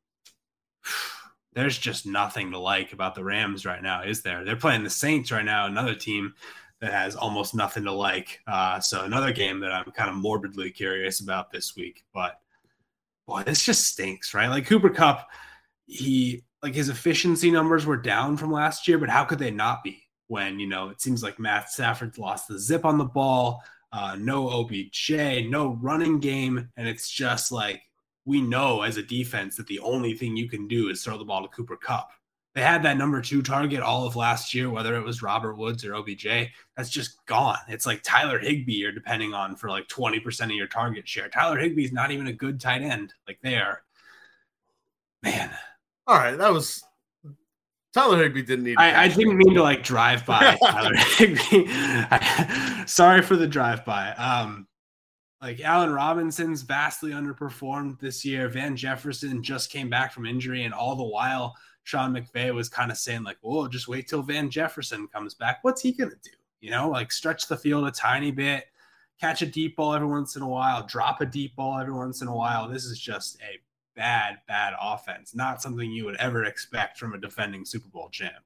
[1.53, 4.45] there's just nothing to like about the Rams right now, is there?
[4.45, 6.35] They're playing the Saints right now, another team
[6.81, 8.41] that has almost nothing to like.
[8.47, 12.05] Uh, so another game that I'm kind of morbidly curious about this week.
[12.15, 12.39] But
[13.27, 14.49] boy, this just stinks, right?
[14.49, 15.29] Like Cooper Kupp,
[15.87, 19.83] he like his efficiency numbers were down from last year, but how could they not
[19.85, 23.63] be when you know it seems like Matt Stafford's lost the zip on the ball,
[23.93, 25.11] uh, no OBJ,
[25.49, 27.83] no running game, and it's just like
[28.25, 31.25] we know as a defense that the only thing you can do is throw the
[31.25, 32.11] ball to Cooper Kupp.
[32.55, 35.85] They had that number two target all of last year, whether it was Robert Woods
[35.85, 36.27] or OBJ.
[36.77, 37.59] That's just gone.
[37.69, 41.29] It's like Tyler Higbee you're depending on for like 20% of your target share.
[41.29, 43.15] Tyler Higbee is not even a good tight end.
[43.27, 43.83] Like they are,
[45.23, 45.51] man.
[46.09, 46.37] All right.
[46.37, 46.83] That was
[47.93, 48.79] Tyler Higbee didn't need.
[48.79, 51.67] I, I, didn't mean to like drive by Tyler Higbee.
[52.87, 54.13] sorry for the drive by.
[54.15, 54.67] Um,
[55.43, 58.49] like Allen Robinson's vastly underperformed this year.
[58.49, 62.91] Van Jefferson just came back from injury, and all the while Sean McVay was kind
[62.91, 65.59] of saying, like, "Whoa, just wait till Van Jefferson comes back.
[65.63, 66.31] What's he gonna do?
[66.61, 68.65] You know, like stretch the field a tiny bit,
[69.21, 72.21] catch a deep ball every once in a while, drop a deep ball every once
[72.21, 72.69] in a while.
[72.69, 73.61] This is just a
[73.99, 75.35] bad, bad offense.
[75.35, 78.45] Not something you would ever expect from a defending Super Bowl champ.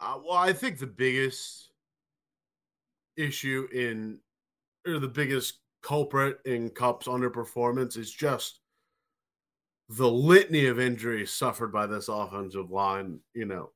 [0.00, 1.72] Uh, well, I think the biggest
[3.16, 4.18] issue in,
[4.86, 8.60] or the biggest culprit in Kupp's underperformance is just
[9.88, 13.70] the litany of injuries suffered by this offensive line, you know,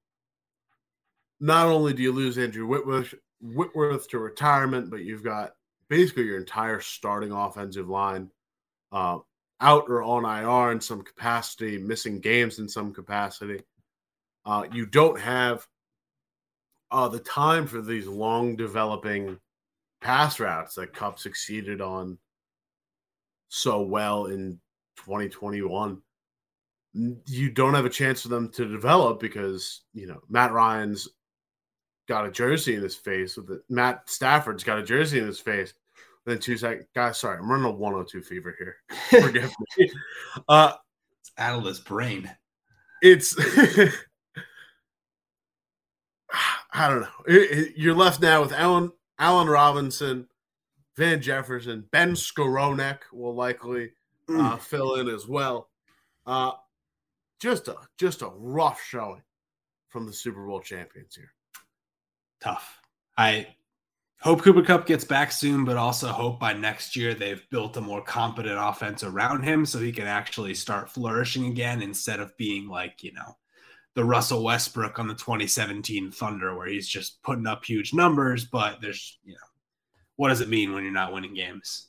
[1.40, 5.52] not only do you lose Andrew Whitworth, Whitworth to retirement, but you've got
[5.88, 8.30] basically your entire starting offensive line
[8.92, 9.18] uh,
[9.60, 13.62] out or on IR in some capacity, missing games in some capacity.
[14.44, 15.66] Uh, you don't have
[16.90, 19.38] uh, the time for these long developing
[20.00, 22.18] pass routes that Kupp succeeded on
[23.48, 24.60] so well in
[24.96, 26.00] 2021
[27.26, 31.08] you don't have a chance for them to develop because you know Matt Ryan's
[32.08, 33.62] got a jersey in his face with it.
[33.68, 35.74] Matt Stafford's got a jersey in his face.
[36.26, 38.76] Within two seconds, guys, sorry, I'm running a 102 fever here.
[39.22, 39.90] Forgive me.
[40.48, 40.72] Uh,
[41.20, 42.28] it's out of his brain.
[43.00, 43.36] It's
[46.72, 47.08] I don't know.
[47.28, 50.26] It, it, you're left now with Allen, Allen Robinson,
[50.96, 53.92] Van Jefferson, Ben Skowronek will likely
[54.28, 54.60] uh, mm.
[54.60, 55.70] fill in as well.
[56.26, 56.52] Uh,
[57.38, 59.22] just a just a rough showing
[59.88, 61.32] from the Super Bowl champions here.
[62.40, 62.80] Tough.
[63.16, 63.46] I
[64.20, 67.80] hope Cooper Kupp gets back soon, but also hope by next year they've built a
[67.80, 72.68] more competent offense around him so he can actually start flourishing again instead of being
[72.68, 73.36] like, you know,
[73.94, 78.80] the Russell Westbrook on the 2017 Thunder where he's just putting up huge numbers, but
[78.80, 79.38] there's, you know,
[80.16, 81.88] what does it mean when you're not winning games?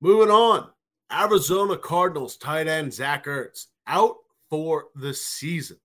[0.00, 0.68] Moving on.
[1.12, 4.16] Arizona Cardinals tight end Zach Ertz out
[4.48, 5.78] for the season.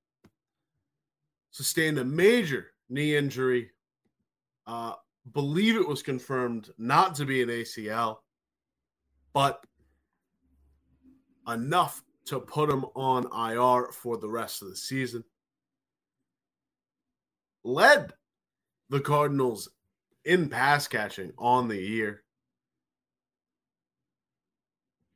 [1.51, 3.71] Sustained a major knee injury.
[4.67, 4.93] Uh,
[5.33, 8.17] believe it was confirmed not to be an ACL,
[9.33, 9.65] but
[11.47, 15.23] enough to put him on IR for the rest of the season.
[17.63, 18.11] Led
[18.89, 19.69] the Cardinals
[20.25, 22.23] in pass catching on the year.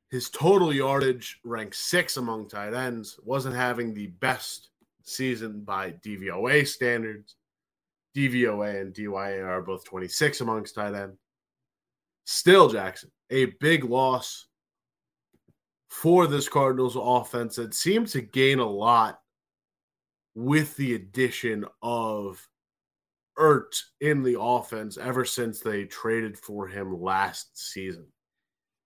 [0.09, 3.19] His total yardage ranked six among tight ends.
[3.23, 4.69] Wasn't having the best
[5.03, 7.35] season by DVOA standards.
[8.15, 11.13] DVOA and DYA are both 26 amongst tight end.
[12.25, 14.47] Still, Jackson, a big loss
[15.89, 19.19] for this Cardinals offense that seemed to gain a lot
[20.35, 22.47] with the addition of
[23.37, 28.05] Ert in the offense ever since they traded for him last season.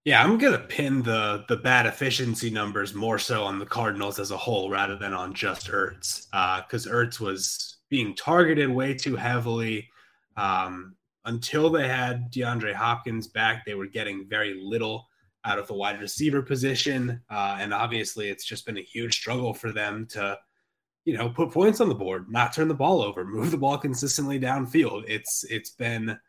[0.06, 4.30] Yeah, I'm gonna pin the the bad efficiency numbers more so on the Cardinals as
[4.30, 6.28] a whole rather than on just Ertz,
[6.62, 9.90] because uh, Ertz was being targeted way too heavily.
[10.36, 15.08] Um, until they had DeAndre Hopkins back, they were getting very little
[15.46, 17.22] out of the wide receiver position.
[17.30, 20.38] Uh, and obviously, it's just been a huge struggle for them to,
[21.06, 23.78] you know, put points on the board, not turn the ball over, move the ball
[23.78, 25.06] consistently downfield.
[25.08, 26.20] It's it's been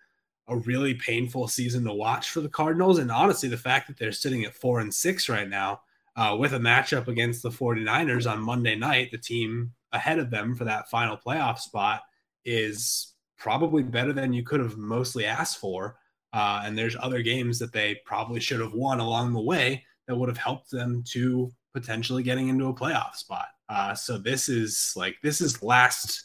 [0.47, 3.01] a really painful season to watch for the Cardinals.
[3.01, 5.81] And honestly, the fact that they're sitting at four and six right now
[6.15, 10.55] uh, with a matchup against the 49ers on Monday night, the team ahead of them
[10.55, 12.03] for that final playoff spot
[12.45, 15.97] is probably better than you could have mostly asked for.
[16.33, 20.17] Uh, and there's other games that they probably should have won along the way that
[20.17, 23.49] would have helped them to potentially getting into a playoff spot.
[23.69, 26.25] Uh, so this is like this is last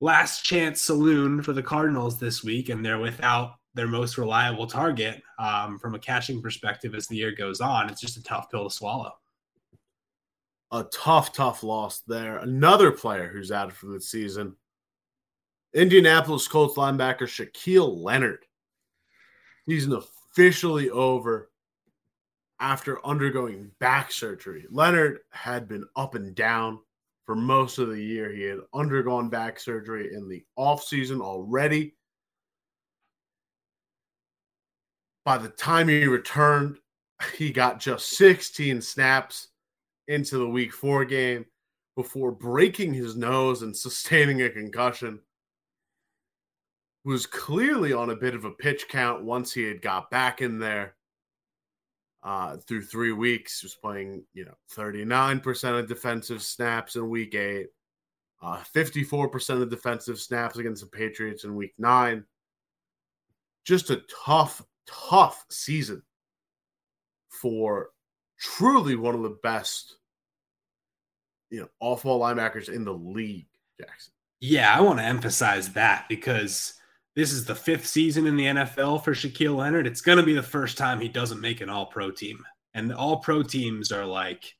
[0.00, 5.22] last chance saloon for the Cardinals this week, and they're without their most reliable target
[5.38, 7.88] um, from a catching perspective as the year goes on.
[7.88, 9.12] It's just a tough pill to swallow.
[10.74, 12.38] A tough, tough loss there.
[12.38, 14.56] Another player who's out for the season.
[15.72, 18.44] Indianapolis Colts linebacker Shaquille Leonard
[19.68, 21.52] season officially over
[22.58, 24.66] after undergoing back surgery.
[24.68, 26.80] Leonard had been up and down
[27.24, 28.32] for most of the year.
[28.32, 31.94] He had undergone back surgery in the offseason already.
[35.24, 36.78] By the time he returned,
[37.36, 39.50] he got just 16 snaps
[40.08, 41.46] into the week four game
[41.96, 45.20] before breaking his nose and sustaining a concussion
[47.04, 50.58] was clearly on a bit of a pitch count once he had got back in
[50.58, 50.94] there.
[52.22, 57.66] Uh, through three weeks, was playing, you know, 39% of defensive snaps in week eight,
[58.42, 62.24] uh, 54% of defensive snaps against the Patriots in week nine.
[63.66, 66.02] Just a tough, tough season
[67.28, 67.90] for
[68.38, 69.96] truly one of the best,
[71.50, 73.46] you know, off ball linebackers in the league,
[73.80, 74.12] Jackson.
[74.40, 76.74] Yeah, I want to emphasize that because
[77.16, 79.86] this is the fifth season in the NFL for Shaquille Leonard.
[79.86, 82.44] It's going to be the first time he doesn't make an all pro team.
[82.74, 84.54] And all pro teams are like,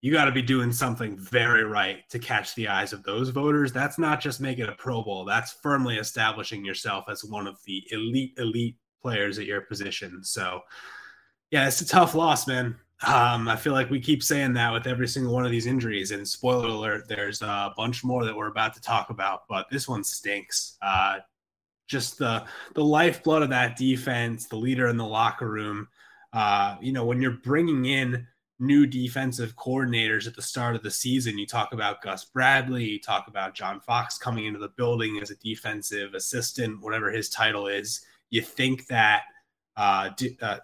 [0.00, 3.72] you got to be doing something very right to catch the eyes of those voters.
[3.72, 7.84] That's not just making a Pro Bowl, that's firmly establishing yourself as one of the
[7.90, 10.22] elite, elite players at your position.
[10.22, 10.60] So,
[11.50, 12.76] yeah, it's a tough loss, man.
[13.06, 16.10] Um, I feel like we keep saying that with every single one of these injuries.
[16.10, 19.86] And spoiler alert, there's a bunch more that we're about to talk about, but this
[19.88, 20.76] one stinks.
[20.82, 21.18] Uh,
[21.86, 25.88] just the the lifeblood of that defense, the leader in the locker room.
[26.32, 28.26] Uh, you know, when you're bringing in
[28.58, 33.00] new defensive coordinators at the start of the season, you talk about Gus Bradley, you
[33.00, 37.68] talk about John Fox coming into the building as a defensive assistant, whatever his title
[37.68, 38.04] is.
[38.30, 39.22] You think that
[39.76, 40.10] uh,
[40.42, 40.58] uh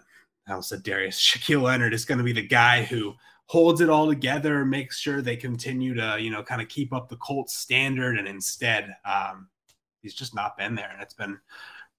[0.47, 3.15] I almost said Darius Shaquille Leonard is going to be the guy who
[3.47, 7.09] holds it all together, makes sure they continue to, you know, kind of keep up
[7.09, 9.49] the Colts standard, and instead, um,
[10.01, 10.89] he's just not been there.
[10.91, 11.39] And it's been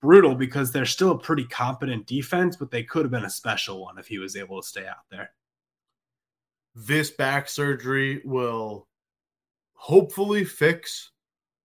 [0.00, 3.82] brutal because they're still a pretty competent defense, but they could have been a special
[3.82, 5.30] one if he was able to stay out there.
[6.74, 8.86] This back surgery will
[9.74, 11.10] hopefully fix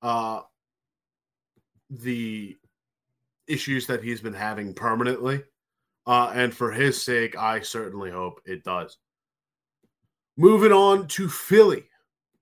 [0.01, 0.41] uh,
[1.89, 2.57] the
[3.47, 5.43] issues that he's been having permanently.
[6.05, 8.97] Uh, and for his sake, I certainly hope it does.
[10.37, 11.83] Moving on to Philly.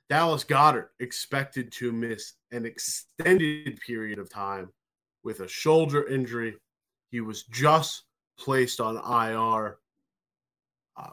[0.10, 4.70] Dallas Goedert expected to miss an extended period of time
[5.24, 6.56] with a shoulder injury.
[7.12, 8.04] He was just
[8.38, 9.78] placed on IR
[10.98, 11.10] uh,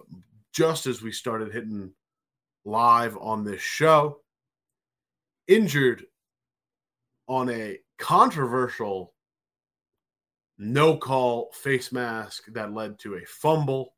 [0.52, 1.92] just as we started hitting
[2.64, 4.20] live on this show.
[5.46, 6.04] Injured
[7.28, 9.12] on a controversial
[10.58, 13.94] no call face mask that led to a fumble.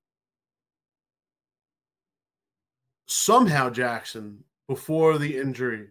[3.06, 5.88] Somehow, Jackson before the injury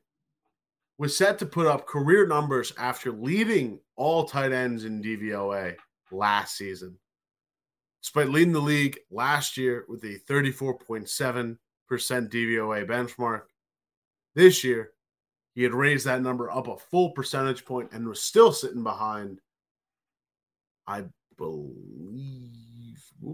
[0.98, 5.76] was set to put up career numbers after leading all tight ends in DVOA
[6.12, 6.98] last season.
[8.02, 11.58] Despite leading the league last year with a 34.7%
[11.92, 13.42] DVOA benchmark,
[14.36, 14.92] this year
[15.56, 19.40] he had raised that number up a full percentage point and was still sitting behind,
[20.88, 21.04] I
[21.38, 22.54] believe.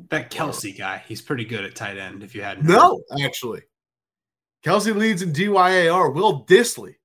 [0.09, 2.23] That Kelce guy, he's pretty good at tight end.
[2.23, 3.61] If you had no, actually,
[4.65, 6.13] Kelce leads in DYAR.
[6.13, 6.95] Will Dissly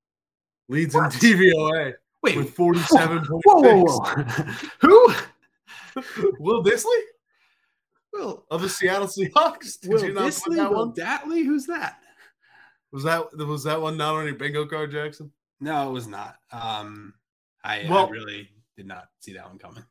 [0.69, 1.13] leads what?
[1.15, 1.95] in DVOA.
[2.23, 4.25] Wait, with 47 whoa, whoa, whoa,
[4.81, 5.15] Who?
[6.39, 7.01] Will Dissly?
[8.13, 9.81] Will of the Seattle Seahawks?
[9.81, 10.93] Did Will you not Dissly, that Will one?
[10.93, 11.45] Datley?
[11.45, 11.99] Who's that?
[12.93, 15.31] Was that was that one not on your bingo card, Jackson?
[15.61, 16.37] No, it was not.
[16.53, 17.15] Um,
[17.63, 19.85] I, well, I really did not see that one coming.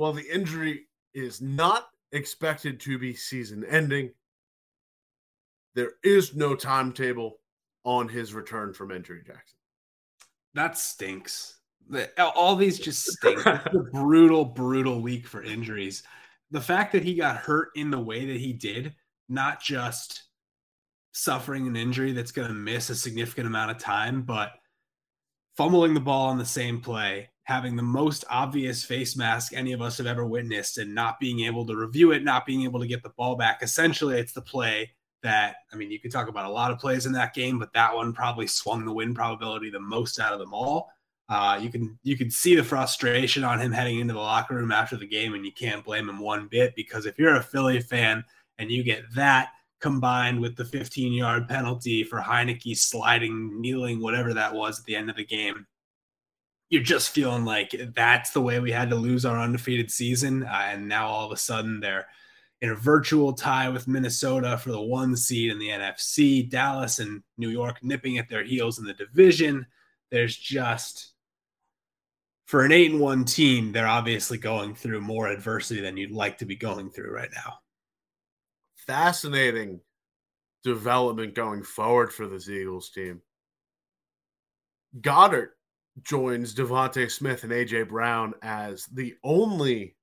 [0.00, 4.12] Well, the injury is not expected to be season ending.
[5.74, 7.36] There is no timetable
[7.84, 9.58] on his return from injury, Jackson.
[10.54, 11.58] That stinks.
[12.18, 13.44] All these just stink.
[13.44, 16.02] a brutal, brutal week for injuries.
[16.50, 18.94] the fact that he got hurt in the way that he did,
[19.28, 20.22] not just
[21.12, 24.52] suffering an injury that's going to miss a significant amount of time, but
[25.58, 29.82] fumbling the ball on the same play, having the most obvious face mask any of
[29.82, 32.86] us have ever witnessed, and not being able to review it, not being able to
[32.86, 33.62] get the ball back.
[33.62, 34.90] Essentially, it's the play
[35.22, 37.72] that, I mean, you could talk about a lot of plays in that game, but
[37.74, 40.90] that one probably swung the win probability the most out of them all.
[41.28, 44.72] Uh, you can you can see the frustration on him heading into the locker room
[44.72, 47.80] after the game, and you can't blame him one bit because if you're a Philly
[47.80, 48.24] fan
[48.58, 54.34] and you get that combined with the 15 yard penalty for Heinicke sliding, kneeling, whatever
[54.34, 55.66] that was at the end of the game.
[56.70, 60.44] You're just feeling like that's the way we had to lose our undefeated season.
[60.44, 62.06] Uh, and now all of a sudden they're
[62.60, 66.48] in a virtual tie with Minnesota for the one seed in the NFC.
[66.48, 69.66] Dallas and New York nipping at their heels in the division.
[70.10, 71.12] There's just
[72.46, 76.38] for an eight and one team, they're obviously going through more adversity than you'd like
[76.38, 77.58] to be going through right now
[78.90, 79.80] fascinating
[80.64, 83.22] development going forward for this Eagles team.
[85.00, 85.50] Goedert
[86.02, 89.96] joins DeVonta Smith and AJ Brown as the only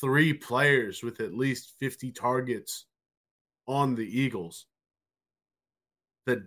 [0.00, 2.86] three players with at least 50 targets
[3.66, 4.66] on the Eagles.
[6.26, 6.46] The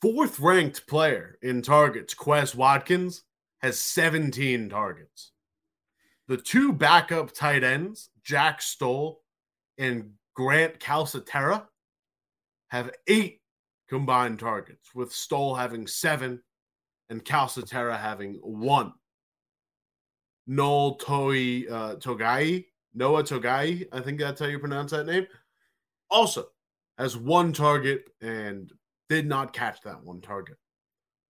[0.00, 3.22] fourth ranked player in targets, Quez Watkins,
[3.60, 5.32] has 17 targets.
[6.28, 9.22] The two backup tight ends, Jack Stoll
[9.78, 11.66] and Grant Calcaterra
[12.68, 13.40] have eight
[13.88, 16.42] combined targets, with Stoll having seven
[17.10, 18.92] and Calcaterra having one.
[20.46, 25.26] Noel Toi uh, Togai, Noah Togiai, I think that's how you pronounce that name,
[26.10, 26.48] also
[26.98, 28.72] has one target and
[29.08, 30.56] did not catch that one target.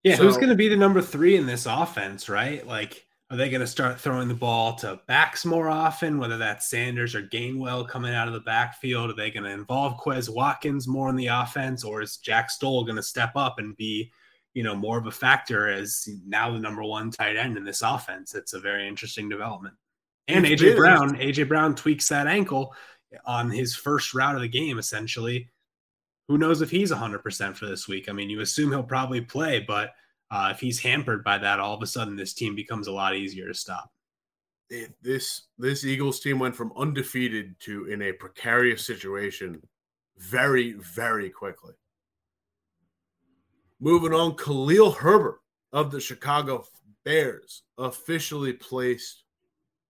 [0.03, 2.67] Yeah, so, who's going to be the number three in this offense, right?
[2.67, 6.69] Like, are they going to start throwing the ball to backs more often, whether that's
[6.69, 9.11] Sanders or Gainwell coming out of the backfield?
[9.11, 12.85] Are they going to involve Quez Watkins more in the offense, or is Jack Stoll
[12.85, 14.13] going to step up and be,
[14.55, 17.83] you know, more of a factor as now the number one tight end in this
[17.83, 18.35] offense?
[18.35, 19.75] It's a very interesting development.
[20.29, 22.75] And AJ Brown, AJ Brown tweaks that ankle
[23.27, 25.51] on his first route of the game, essentially.
[26.29, 28.09] Who knows if he's 100% for this week?
[28.09, 29.91] I mean, you assume he'll probably play, but
[30.31, 33.15] uh, if he's hampered by that, all of a sudden this team becomes a lot
[33.15, 33.93] easier to stop.
[35.03, 39.63] this this Eagles team went from undefeated to in a precarious situation
[40.17, 41.75] very very quickly.
[43.81, 45.41] Moving on, Khalil Herbert
[45.73, 46.65] of the Chicago
[47.05, 49.25] Bears officially placed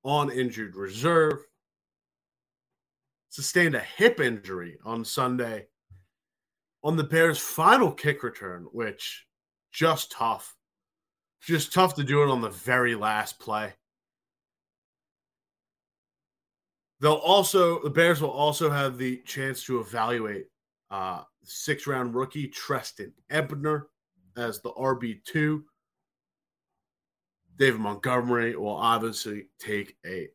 [0.02, 1.44] on injured reserve.
[3.28, 5.66] Sustained a hip injury on Sunday
[6.82, 9.26] on the Bears' final kick return, which
[9.72, 10.54] just tough.
[11.40, 13.72] Just tough to do it on the very last play.
[17.00, 20.46] They'll also the Bears will also have the chance to evaluate
[20.90, 23.88] uh six round rookie Trestan Ebner
[24.36, 25.62] as the RB2.
[27.56, 30.28] David Montgomery will obviously take a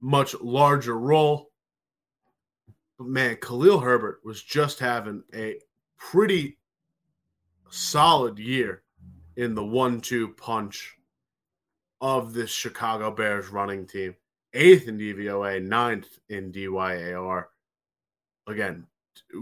[0.00, 1.50] much larger role.
[2.98, 5.56] But man, Khalil Herbert was just having a
[5.98, 6.58] pretty
[7.70, 8.82] solid year
[9.36, 10.96] in the one two punch
[12.00, 14.14] of this Chicago Bears running team.
[14.52, 17.44] Eighth in DVOA, ninth in DYAR.
[18.46, 18.86] Again,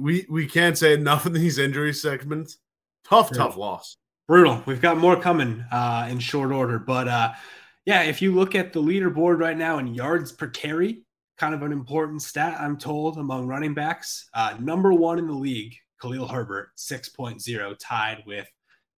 [0.01, 2.59] we we can't say enough in these injury segments.
[3.05, 3.97] Tough, tough loss.
[4.27, 4.63] Brutal.
[4.67, 7.33] We've got more coming uh, in short order, but uh,
[7.87, 11.05] yeah, if you look at the leaderboard right now in yards per carry,
[11.39, 14.29] kind of an important stat, I'm told, among running backs.
[14.35, 18.47] Uh, number one in the league Khalil Herbert 6.0, tied with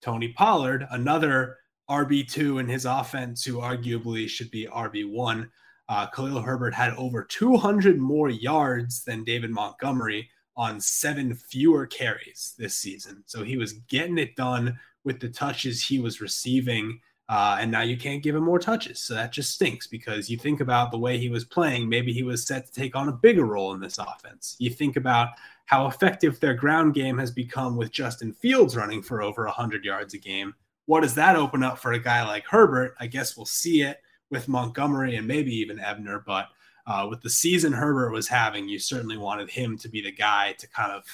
[0.02, 1.58] Tony Pollard, another
[1.88, 5.48] RB2 in his offense, who arguably should be RB1.
[5.88, 10.28] Uh, Khalil Herbert had over 200 more yards than David Montgomery
[10.60, 13.22] on seven fewer carries this season.
[13.24, 17.00] So he was getting it done with the touches he was receiving.
[17.30, 18.98] Uh, and now you can't give him more touches.
[18.98, 21.88] So that just stinks because you think about the way he was playing.
[21.88, 24.56] Maybe he was set to take on a bigger role in this offense.
[24.58, 25.30] You think about
[25.64, 30.12] how effective their ground game has become with Justin Fields running for over 100 yards
[30.12, 30.54] a game.
[30.84, 32.96] What does that open up for a guy like Herbert?
[33.00, 36.22] I guess we'll see it with Montgomery and maybe even Ebner.
[36.26, 36.48] But
[36.90, 40.54] uh, with the season Herbert was having, you certainly wanted him to be the guy
[40.58, 41.04] to kind of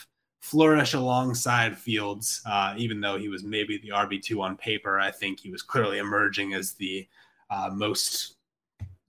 [0.40, 4.98] flourish alongside Fields, uh, even though he was maybe the RB2 on paper.
[4.98, 7.06] I think he was clearly emerging as the
[7.50, 8.36] uh, most,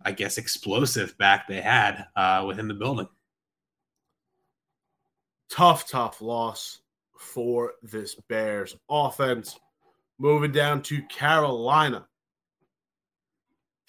[0.04, 3.08] I guess, explosive back they had uh, within the building
[5.50, 6.80] tough, tough loss
[7.18, 9.58] for this Bears offense.
[10.20, 12.08] Moving down to Carolina.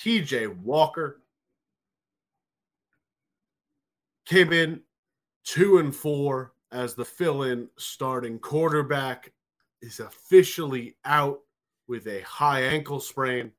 [0.01, 1.23] PJ Walker
[4.29, 4.81] came in
[5.45, 9.33] two and four as the fill in starting quarterback,
[9.81, 11.41] is officially out
[11.87, 13.51] with a high ankle sprain.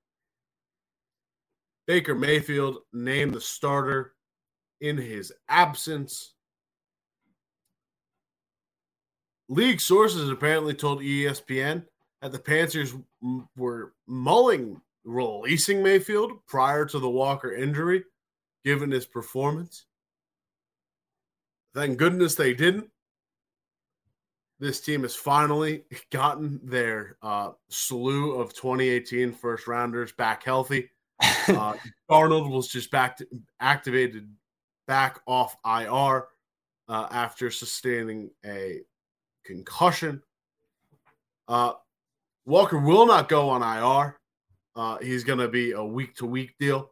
[1.87, 4.13] Baker Mayfield named the starter
[4.79, 6.33] in his absence.
[9.47, 11.83] League sources apparently told ESPN
[12.21, 12.93] that the Panthers
[13.57, 18.03] were mulling releasing Mayfield prior to the Walker injury,
[18.63, 19.85] given his performance.
[21.79, 22.89] Thank goodness they didn't.
[24.59, 30.89] This team has finally gotten their uh, slew of 2018 first rounders back healthy.
[31.49, 31.73] Uh,
[32.11, 33.25] Darnold was just back to,
[33.59, 34.29] activated
[34.87, 36.27] back off IR
[36.87, 38.81] uh, after sustaining a
[39.43, 40.21] concussion.
[41.47, 41.73] Uh,
[42.45, 44.19] Walker will not go on IR.
[44.75, 46.91] Uh, he's going to be a week to week deal.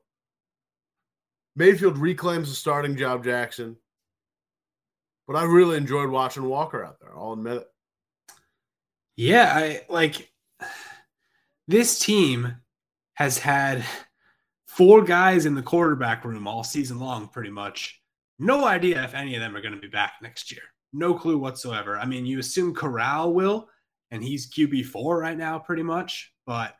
[1.55, 3.77] Mayfield reclaims the starting job, Jackson.
[5.27, 7.11] But I really enjoyed watching Walker out there.
[7.15, 7.67] I'll admit it.
[9.17, 10.31] Yeah, I like
[11.67, 12.55] this team
[13.15, 13.83] has had
[14.67, 17.99] four guys in the quarterback room all season long, pretty much.
[18.39, 20.61] No idea if any of them are going to be back next year.
[20.93, 21.97] No clue whatsoever.
[21.97, 23.67] I mean, you assume Corral will,
[24.11, 26.31] and he's QB4 right now, pretty much.
[26.45, 26.75] But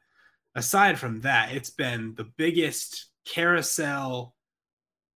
[0.53, 4.35] aside from that, it's been the biggest carousel,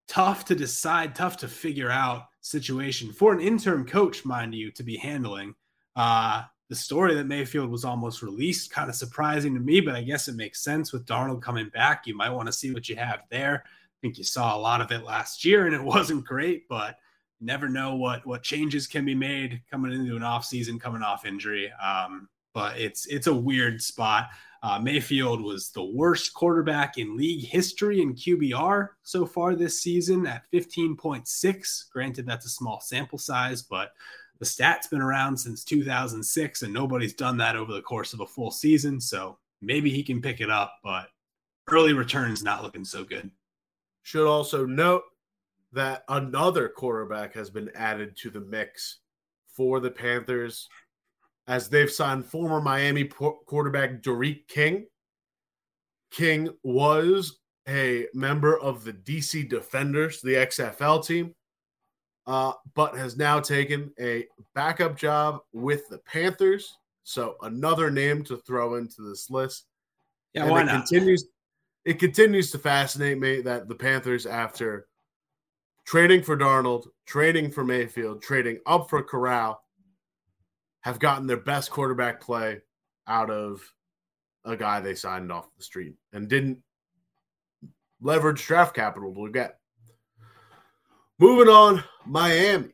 [0.08, 4.84] tough to decide, tough to figure out situation for an interim coach, mind you, to
[4.84, 5.56] be handling.
[5.96, 10.02] Uh, the story that Mayfield was almost released, kind of surprising to me, but I
[10.02, 12.08] guess it makes sense with Darnold coming back.
[12.08, 13.64] You might want to see what you have there.
[13.66, 16.98] I think you saw a lot of it last year and it wasn't great, but
[17.42, 21.26] never know what what changes can be made coming into an off season, coming off
[21.26, 21.72] injury.
[21.74, 24.30] Um, but it's it's a weird spot.
[24.64, 30.28] Uh, Mayfield was the worst quarterback in league history in QBR so far this season
[30.28, 31.90] at 15.6.
[31.92, 33.94] Granted, that's a small sample size, but
[34.38, 38.28] the stat's been around since 2006, and nobody's done that over the course of a
[38.28, 39.02] full season.
[39.02, 41.10] So maybe he can pick it up, but
[41.68, 43.32] early returns not looking so good.
[44.04, 45.04] Should also note
[45.74, 49.00] that another quarterback has been added to the mix
[49.56, 50.68] for the Panthers
[51.52, 54.88] as they've signed former Miami quarterback D'Eriq King.
[56.10, 61.36] King was a member of the DC Defenders, the XFL team,
[62.26, 66.78] uh, but has now taken a backup job with the Panthers.
[67.04, 69.66] So another name to throw into this list.
[70.34, 70.88] Yeah, and why it not?
[70.88, 71.26] Continues,
[71.84, 74.88] it continues to fascinate me that the Panthers, after
[75.86, 79.62] trading for Darnold, trading for Mayfield, trading up for Corral,
[80.82, 82.60] have gotten their best quarterback play
[83.08, 83.62] out of
[84.46, 86.60] a guy they signed off the street and didn't
[88.02, 89.60] leverage draft capital to get.
[91.20, 92.74] Moving on, Miami.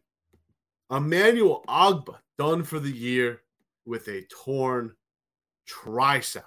[0.90, 3.42] Emmanuel Ogbah done for the year
[3.86, 4.94] with a torn
[5.70, 6.44] tricep.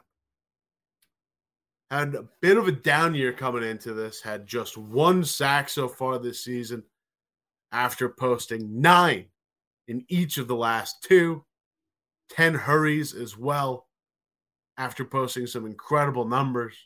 [1.91, 5.89] Had a bit of a down year coming into this, had just one sack so
[5.89, 6.85] far this season
[7.73, 9.27] after posting nine
[9.89, 11.45] in each of the last two.
[12.31, 13.87] 10 hurries as well
[14.77, 16.77] after posting some incredible numbers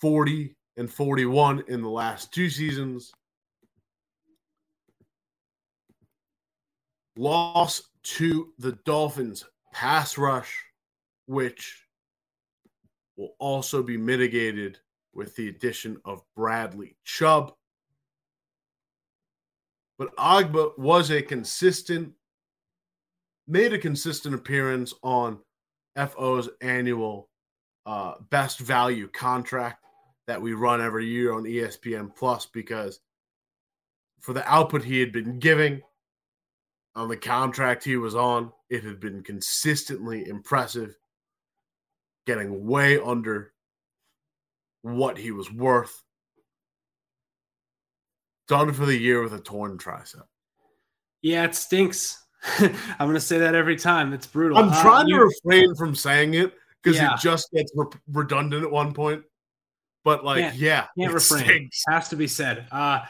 [0.00, 3.12] 40 and 41 in the last two seasons.
[7.16, 10.56] Loss to the Dolphins pass rush,
[11.26, 11.84] which
[13.16, 14.78] will also be mitigated
[15.12, 17.52] with the addition of Bradley Chubb.
[19.98, 22.12] But Ogbah was a consistent
[23.48, 25.38] made a consistent appearance on
[25.96, 27.28] FO's annual
[27.86, 29.82] uh, best value contract
[30.26, 33.00] that we run every year on ESPN Plus because
[34.20, 35.80] for the output he had been giving
[36.94, 40.98] on the contract he was on, it had been consistently impressive,
[42.26, 43.52] getting way under
[44.82, 46.02] what he was worth.
[48.48, 50.24] Done for the year with a torn tricep.
[51.22, 52.22] Yeah, it stinks.
[52.58, 52.72] I'm
[53.06, 54.12] going to say that every time.
[54.12, 54.58] It's brutal.
[54.58, 57.14] I'm uh, trying uh, to refrain from saying it because yeah.
[57.14, 59.22] it just gets re- redundant at one point.
[60.04, 61.44] But like, can't, yeah, can't refrain.
[61.44, 61.82] Stinks.
[61.88, 62.66] Has to be said.
[62.70, 63.00] Uh,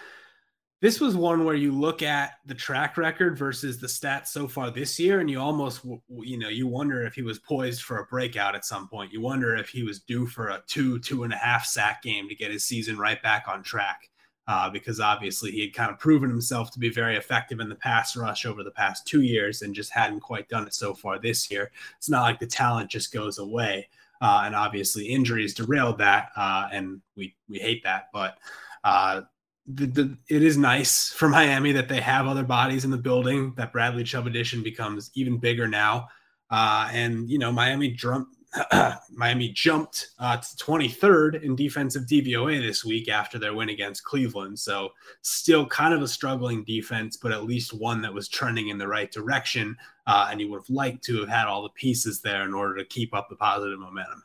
[0.81, 4.71] this was one where you look at the track record versus the stats so far
[4.71, 8.05] this year, and you almost, you know, you wonder if he was poised for a
[8.07, 9.13] breakout at some point.
[9.13, 12.29] You wonder if he was due for a two, two and a half sack game
[12.29, 14.09] to get his season right back on track
[14.49, 17.75] uh, because obviously he had kind of proven himself to be very effective in the
[17.75, 21.19] pass rush over the past two years and just hadn't quite done it so far
[21.19, 21.71] this year.
[21.99, 23.89] It's not like the talent just goes away.
[24.21, 28.09] Uh, and obviously injuries derailed that, uh, and we we hate that.
[28.13, 28.39] But
[28.83, 29.21] uh,
[29.69, 33.55] the, the, it is nice for Miami that they have other bodies in the building.
[33.57, 36.09] That Bradley Chubb addition becomes even bigger now,
[36.51, 38.35] uh, and you know Miami jumped.
[39.11, 44.59] Miami jumped uh, to 23rd in defensive DVOA this week after their win against Cleveland.
[44.59, 44.91] So,
[45.23, 48.89] still kind of a struggling defense, but at least one that was trending in the
[48.89, 49.77] right direction.
[50.07, 52.77] Uh, and you would have liked to have had all the pieces there in order
[52.77, 54.23] to keep up the positive momentum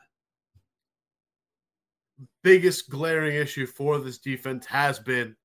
[2.44, 5.36] biggest glaring issue for this defense has been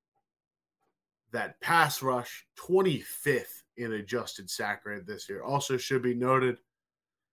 [1.33, 5.43] that pass rush 25th in adjusted sack rate this year.
[5.43, 6.59] Also, should be noted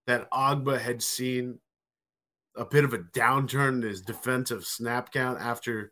[0.07, 1.59] that Ogbah had seen
[2.55, 5.91] a bit of a downturn in his defensive snap count after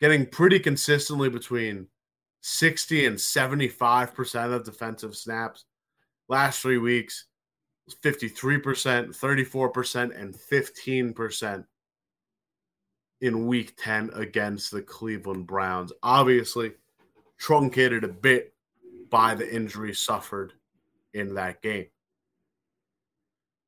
[0.00, 1.86] getting pretty consistently between
[2.40, 5.64] 60 and 75% of defensive snaps.
[6.28, 7.26] Last three weeks,
[8.02, 11.64] 53%, 34%, and 15%
[13.20, 15.92] in week 10 against the Cleveland Browns.
[16.02, 16.72] Obviously,
[17.38, 18.54] truncated a bit
[19.10, 20.52] by the injury suffered
[21.14, 21.86] in that game.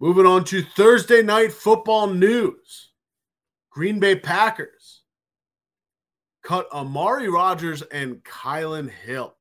[0.00, 2.92] Moving on to Thursday night football news
[3.70, 5.02] Green Bay Packers
[6.42, 9.34] cut Amari Rodgers and Kylan Hill.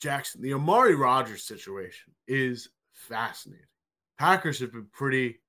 [0.00, 3.66] Jackson, the Amari Rodgers situation is fascinating.
[4.18, 5.40] Packers have been pretty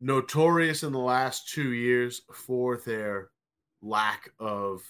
[0.00, 3.30] notorious in the last two years for their
[3.82, 4.82] lack of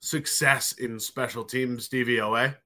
[0.00, 2.56] success in special teams DVOA.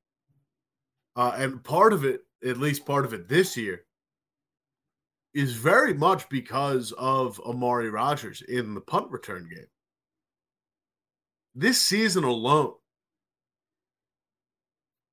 [1.17, 3.85] Uh, and part of it, at least part of it this year,
[5.35, 9.67] is very much because of Amari Rodgers in the punt return game.
[11.55, 12.75] This season alone,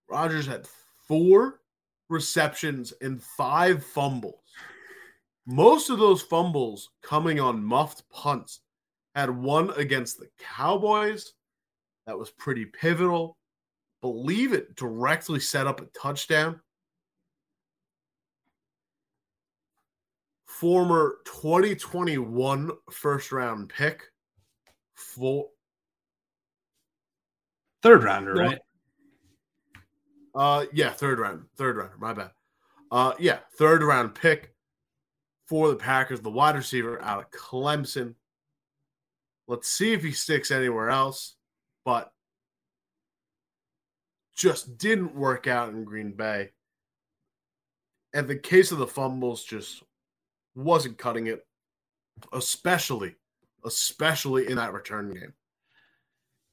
[0.09, 0.67] Rodgers had
[1.07, 1.61] four
[2.09, 4.45] receptions and five fumbles
[5.45, 8.61] most of those fumbles coming on muffed punts
[9.13, 11.33] had one against the Cowboys
[12.07, 13.37] that was pretty pivotal.
[14.01, 16.59] Believe it directly set up a touchdown.
[20.59, 24.03] Former 2021 first round pick
[24.93, 25.49] for
[27.83, 28.59] third rounder, right?
[30.33, 32.31] Uh yeah, third round, third rounder, my bad.
[32.89, 34.53] Uh yeah, third round pick
[35.45, 38.15] for the Packers, the wide receiver out of Clemson.
[39.49, 41.35] Let's see if he sticks anywhere else,
[41.83, 42.13] but
[44.33, 46.51] just didn't work out in Green Bay.
[48.13, 49.83] And the case of the fumbles just
[50.55, 51.45] wasn't cutting it,
[52.33, 53.15] especially,
[53.65, 55.33] especially in that return game.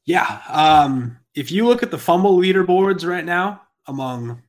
[0.04, 0.40] Yeah.
[0.48, 4.42] Um, if you look at the fumble leaderboards right now among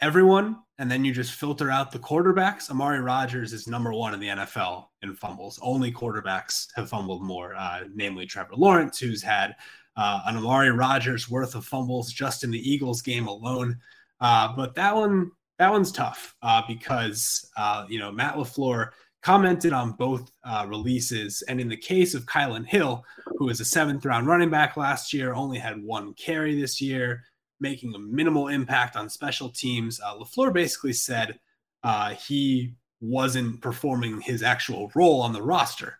[0.00, 4.20] everyone, and then you just filter out the quarterbacks, Amari Rodgers is number one in
[4.20, 5.58] the NFL in fumbles.
[5.60, 9.56] Only quarterbacks have fumbled more, uh, namely Trevor Lawrence, who's had
[9.96, 13.78] uh, an Amari Rodgers worth of fumbles just in the Eagles game alone.
[14.20, 18.90] Uh, but that one, that one's tough uh, because uh, you know Matt LaFleur
[19.22, 23.04] commented on both uh, releases, and in the case of Kylan Hill,
[23.36, 27.22] who was a seventh round running back last year, only had one carry this year
[27.60, 30.00] making a minimal impact on special teams.
[30.00, 31.38] Uh, LaFleur basically said
[31.82, 35.98] uh, he wasn't performing his actual role on the roster.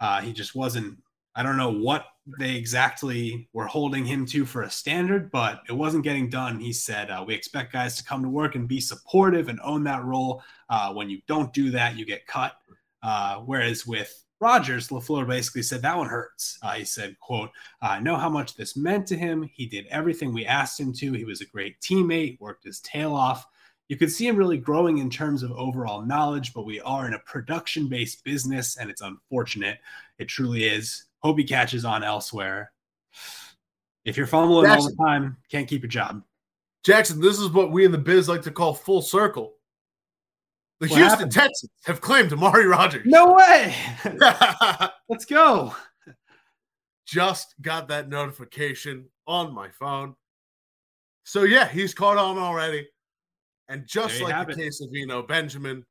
[0.00, 0.98] Uh, he just wasn't,
[1.34, 2.06] I don't know what
[2.38, 6.58] they exactly were holding him to for a standard, but it wasn't getting done.
[6.58, 9.84] He said, uh, We expect guys to come to work and be supportive and own
[9.84, 10.42] that role.
[10.68, 12.56] Uh, when you don't do that, you get cut.
[13.02, 16.58] Uh, whereas with Rodgers, LaFleur basically said that one hurts.
[16.62, 17.50] Uh, he said, quote,
[17.80, 19.48] I know how much this meant to him.
[19.52, 21.12] He did everything we asked him to.
[21.12, 23.46] He was a great teammate, worked his tail off.
[23.88, 27.14] You could see him really growing in terms of overall knowledge, but we are in
[27.14, 29.78] a production based business and it's unfortunate.
[30.18, 31.04] It truly is.
[31.26, 32.70] Hope he catches on elsewhere.
[34.04, 36.22] If you're fumbling Jackson, all the time, can't keep a job.
[36.84, 39.54] Jackson, this is what we in the biz like to call full circle.
[40.78, 41.32] The what Houston happened?
[41.32, 43.06] Texans have claimed Amari Rodgers.
[43.06, 43.74] No way.
[45.08, 45.74] Let's go.
[47.08, 50.14] Just got that notification on my phone.
[51.24, 52.86] So yeah, he's caught on already.
[53.68, 54.58] And just like the it.
[54.58, 55.84] case of Eno Benjamin,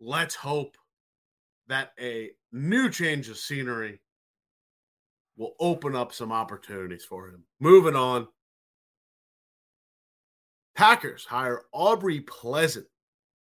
[0.00, 0.76] let's hope
[1.66, 4.00] that a new change of scenery
[5.36, 7.44] will open up some opportunities for him.
[7.60, 8.28] Moving on.
[10.74, 12.86] Packers hire Aubrey Pleasant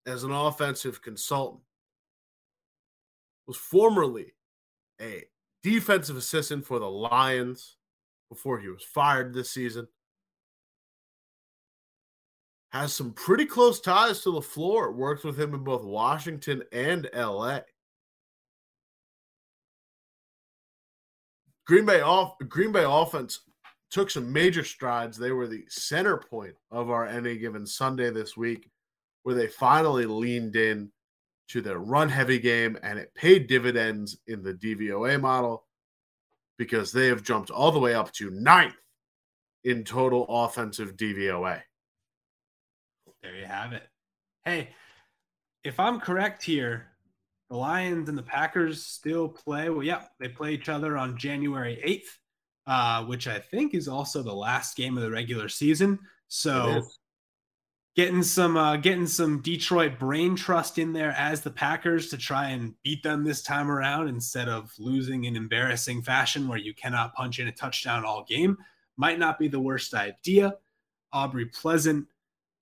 [0.09, 1.63] as an offensive consultant,
[3.47, 4.35] was formerly
[5.01, 5.25] a
[5.63, 7.77] defensive assistant for the Lions
[8.31, 9.87] before he was fired this season.
[12.73, 14.95] Has some pretty close ties to LaFleur.
[14.95, 17.61] Worked with him in both Washington and LA.
[21.69, 23.41] Green Bay off Green Bay offense
[23.91, 25.19] took some major strides.
[25.19, 28.71] They were the center point of our any given Sunday this week,
[29.23, 30.91] where they finally leaned in
[31.49, 35.67] to their run heavy game, and it paid dividends in the DVOA model
[36.57, 38.75] because they have jumped all the way up to ninth
[39.65, 41.61] in total offensive DVOA.
[43.23, 43.87] There you have it.
[44.45, 44.71] Hey,
[45.65, 46.87] if I'm correct here,
[47.51, 49.71] the Lions and the Packers still play.
[49.71, 54.23] Well, yeah, they play each other on January 8th, uh, which I think is also
[54.23, 55.99] the last game of the regular season.
[56.29, 56.83] So
[57.97, 62.51] getting some uh, getting some Detroit brain trust in there as the Packers to try
[62.51, 67.15] and beat them this time around instead of losing in embarrassing fashion where you cannot
[67.15, 68.57] punch in a touchdown all game
[68.97, 70.55] might not be the worst idea.
[71.13, 72.07] Aubrey Pleasant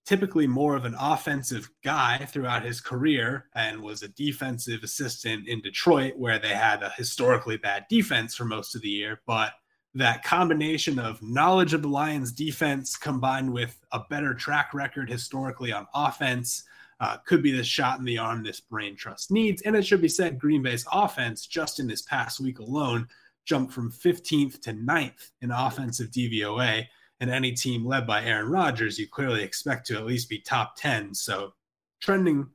[0.07, 5.61] typically more of an offensive guy throughout his career and was a defensive assistant in
[5.61, 9.20] Detroit, where they had a historically bad defense for most of the year.
[9.26, 9.52] But
[9.94, 15.72] that combination of knowledge of the Lions defense combined with a better track record historically
[15.72, 16.62] on offense
[17.00, 19.62] uh, could be the shot in the arm this brain trust needs.
[19.62, 23.09] And it should be said, Green Bay's offense just in this past week alone
[23.44, 26.86] jumped from 15th to 9th in offensive DVOA
[27.20, 30.76] and any team led by Aaron Rodgers, you clearly expect to at least be top
[30.76, 31.14] 10.
[31.14, 31.54] So
[32.00, 32.48] trending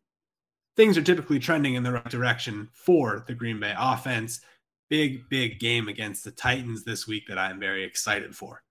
[0.76, 4.42] things are typically trending in the right direction for the Green Bay offense.
[4.90, 8.62] Big, big game against the Titans this week that I'm very excited for.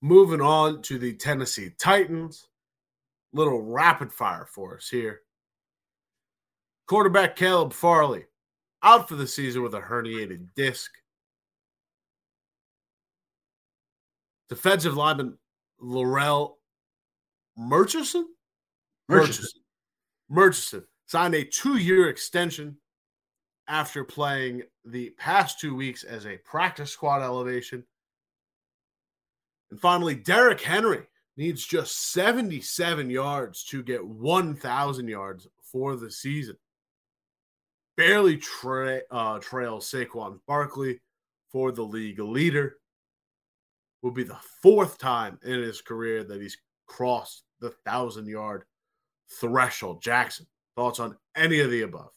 [0.00, 2.46] Moving on to the Tennessee Titans.
[3.32, 5.20] Little rapid fire for us here.
[6.86, 8.24] Quarterback Caleb Farley
[8.82, 10.90] out for the season with a herniated disc.
[14.48, 15.38] Defensive lineman
[15.82, 16.54] Larrell
[17.56, 18.26] Murchison?
[19.08, 19.60] Murchison.
[20.28, 22.76] Murchison signed a two-year extension
[23.66, 27.84] after playing the past two weeks as a practice squad elevation.
[29.70, 36.56] And finally, Derrick Henry needs just 77 yards to get 1,000 yards for the season.
[37.96, 41.00] Barely tra- uh, trails Saquon Barkley
[41.50, 42.76] for the league leader
[44.02, 48.64] will be the fourth time in his career that he's crossed the thousand yard
[49.40, 50.02] threshold.
[50.02, 50.46] Jackson,
[50.76, 52.10] thoughts on any of the above?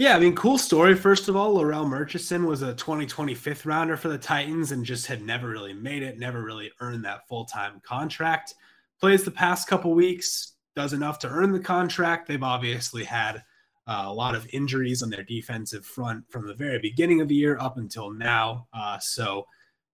[0.00, 0.94] Yeah, I mean, cool story.
[0.94, 5.06] First of all, Larrell Murchison was a 2020 fifth rounder for the Titans and just
[5.06, 8.54] had never really made it, never really earned that full time contract.
[8.98, 12.26] Plays the past couple weeks, does enough to earn the contract.
[12.26, 13.42] They've obviously had
[13.86, 17.34] uh, a lot of injuries on their defensive front from the very beginning of the
[17.34, 18.68] year up until now.
[18.72, 19.46] Uh, so,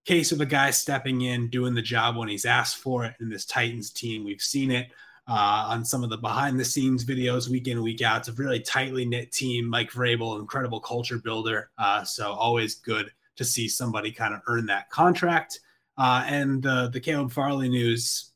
[0.07, 3.29] case of a guy stepping in, doing the job when he's asked for it in
[3.29, 4.25] this Titans team.
[4.25, 4.89] We've seen it
[5.29, 8.21] uh, on some of the behind the scenes videos week in, week out.
[8.21, 9.69] It's a really tightly knit team.
[9.69, 11.71] Mike Vrabel, incredible culture builder.
[11.77, 15.61] Uh, so always good to see somebody kind of earn that contract.
[15.99, 18.31] Uh, and the, the Caleb Farley news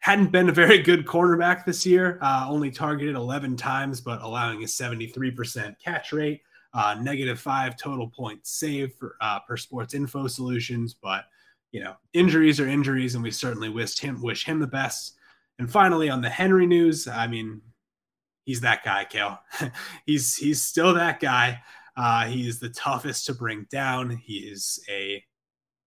[0.00, 4.62] hadn't been a very good cornerback this year, uh, only targeted 11 times, but allowing
[4.62, 6.42] a 73% catch rate
[6.74, 10.94] uh, negative five total points saved for uh, per Sports Info Solutions.
[10.94, 11.24] But
[11.70, 15.16] you know, injuries are injuries, and we certainly wish him wish him the best.
[15.58, 17.60] And finally, on the Henry news, I mean,
[18.44, 19.38] he's that guy, Cale.
[20.06, 21.60] he's he's still that guy.
[21.96, 24.10] Uh, he's the toughest to bring down.
[24.10, 25.22] He is a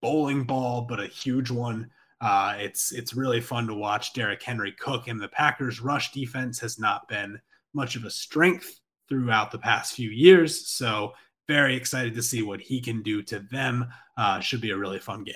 [0.02, 1.90] bowling ball, but a huge one.
[2.22, 6.60] Uh, it's it's really fun to watch Derrick Henry cook, and the Packers' rush defense
[6.60, 7.40] has not been
[7.74, 8.80] much of a strength
[9.10, 10.68] throughout the past few years.
[10.68, 11.14] So
[11.48, 13.88] very excited to see what he can do to them.
[14.18, 15.36] Uh, should be a really fun game.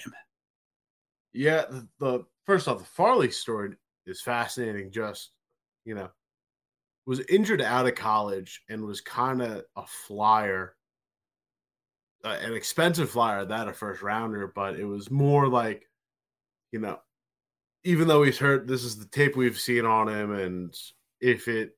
[1.34, 4.92] Yeah, the, the first off, the Farley story is fascinating.
[4.92, 5.32] Just
[5.86, 6.10] you know,
[7.08, 10.76] was injured out of college and was kind of a flyer,
[12.24, 15.90] uh, an expensive flyer, that a first rounder, but it was more like,
[16.72, 17.00] you know,
[17.84, 20.78] even though he's hurt, this is the tape we've seen on him, and
[21.22, 21.72] if it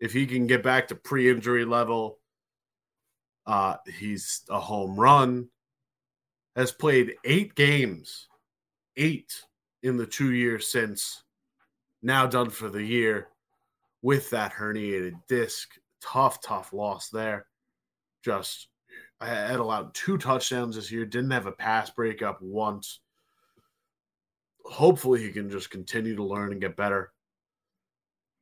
[0.00, 2.18] if he can get back to pre-injury level,
[3.46, 5.48] uh, he's a home run.
[6.56, 8.28] Has played eight games,
[8.96, 9.32] eight
[9.82, 11.22] in the two years since.
[12.02, 13.28] Now done for the year
[14.02, 15.74] with that herniated disc.
[16.02, 17.46] Tough, tough loss there.
[18.24, 18.68] Just
[19.20, 21.04] had allowed two touchdowns this year.
[21.04, 23.00] Didn't have a pass breakup once.
[24.64, 27.12] Hopefully, he can just continue to learn and get better.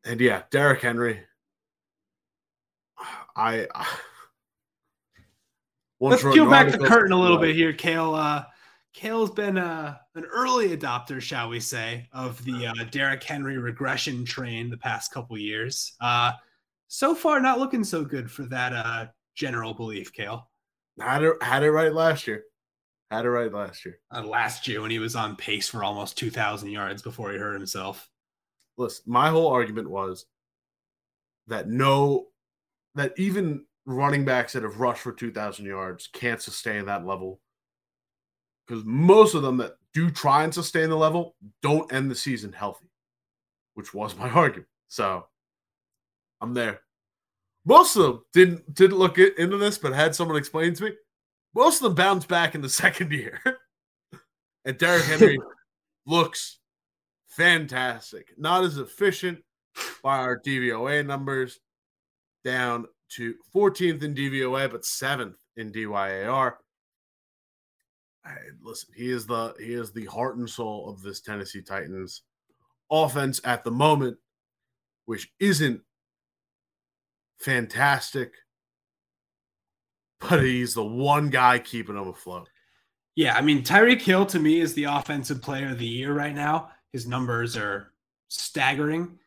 [0.05, 1.21] And yeah, Derrick Henry,
[3.39, 3.67] I.
[3.75, 3.87] I
[6.01, 8.15] Let's peel back the curtain a little bit here, Cale.
[8.15, 8.45] Uh,
[8.93, 14.25] Cale's been uh, an early adopter, shall we say, of the uh, Derrick Henry regression
[14.25, 15.95] train the past couple years.
[16.01, 16.33] Uh,
[16.87, 20.49] so far, not looking so good for that uh, general belief, Cale.
[21.01, 22.45] Had it had it right last year.
[23.11, 23.99] Had it right last year.
[24.15, 27.55] Uh, last year when he was on pace for almost 2,000 yards before he hurt
[27.55, 28.09] himself.
[28.77, 30.27] Listen, my whole argument was
[31.47, 32.27] that no,
[32.99, 37.41] that even running backs that have rushed for 2,000 yards can't sustain that level.
[38.67, 42.53] Because most of them that do try and sustain the level don't end the season
[42.53, 42.91] healthy,
[43.75, 44.69] which was my argument.
[44.89, 45.27] So
[46.41, 46.81] I'm there.
[47.65, 50.93] Most of them didn't didn't look into this, but had someone explain to me.
[51.55, 53.41] Most of them bounced back in the second year.
[54.65, 55.39] and Derrick Henry
[56.07, 56.59] looks
[57.27, 58.35] fantastic.
[58.37, 59.43] Not as efficient
[60.03, 61.61] by our DVOA numbers,
[62.49, 66.55] down to 14th in DVOA, but seventh in DYAR.
[68.63, 72.23] listen, he is the he is the heart and soul of this Tennessee Titans
[72.91, 74.17] offense at the moment,
[75.05, 75.83] which isn't
[77.39, 78.33] fantastic,
[80.21, 82.49] but he's the one guy keeping them afloat.
[83.15, 86.35] Yeah, I mean Tyreek Hill to me is the offensive player of the year right
[86.35, 86.71] now.
[86.93, 87.93] His numbers are
[88.29, 89.19] staggering.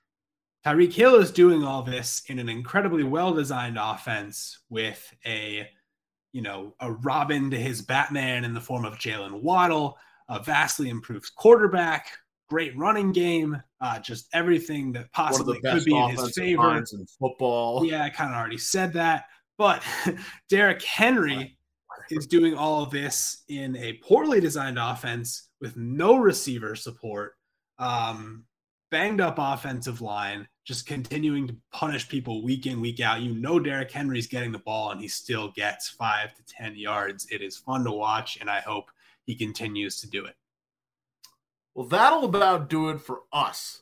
[0.66, 5.68] Tyreek Hill is doing all this in an incredibly well-designed offense with a,
[6.34, 9.98] you know, a Robin to his Batman in the form of Jalen Waddle,
[10.30, 12.12] a vastly improved quarterback,
[12.48, 16.78] great running game, uh, just everything that possibly could be in his favor.
[16.78, 17.84] In football.
[17.84, 19.26] Yeah, I kind of already said that.
[19.58, 19.82] But
[20.50, 21.58] Derrick Henry
[22.12, 27.34] is doing all of this in a poorly designed offense with no receiver support,
[27.80, 28.44] um,
[28.92, 33.22] banged up offensive line, just continuing to punish people week in, week out.
[33.22, 37.26] You know, Derrick Henry's getting the ball and he still gets five to 10 yards.
[37.32, 38.92] It is fun to watch, and I hope
[39.24, 40.36] he continues to do it.
[41.74, 43.82] Well, that'll about do it for us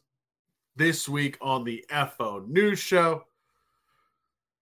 [0.75, 3.25] this week on the FO News Show.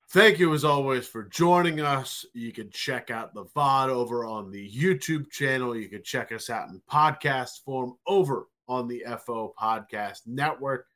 [0.10, 2.26] Thank you as always for joining us.
[2.34, 5.76] You can check out the VOD over on the YouTube channel.
[5.76, 10.88] You can check us out in podcast form over on the FO Podcast Network.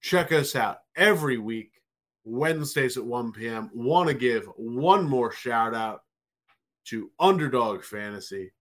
[0.00, 1.70] Check us out every week,
[2.24, 3.70] Wednesdays at 1 p.m.
[3.72, 6.02] Want to give one more shout out
[6.86, 8.52] to Underdog Fantasy.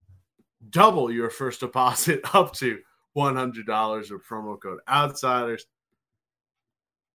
[0.69, 2.79] Double your first deposit up to
[3.17, 5.65] $100 with promo code Outsiders.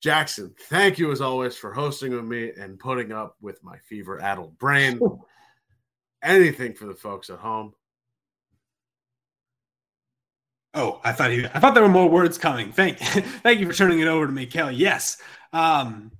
[0.02, 4.20] Jackson, thank you as always for hosting with me and putting up with my fever
[4.20, 5.00] addled brain.
[6.22, 7.72] Anything for the folks at home.
[10.76, 12.70] Oh, I thought he, I thought there were more words coming.
[12.70, 14.74] Thank, thank you for turning it over to me, Kelly.
[14.74, 15.16] Yes.
[15.54, 16.12] Um,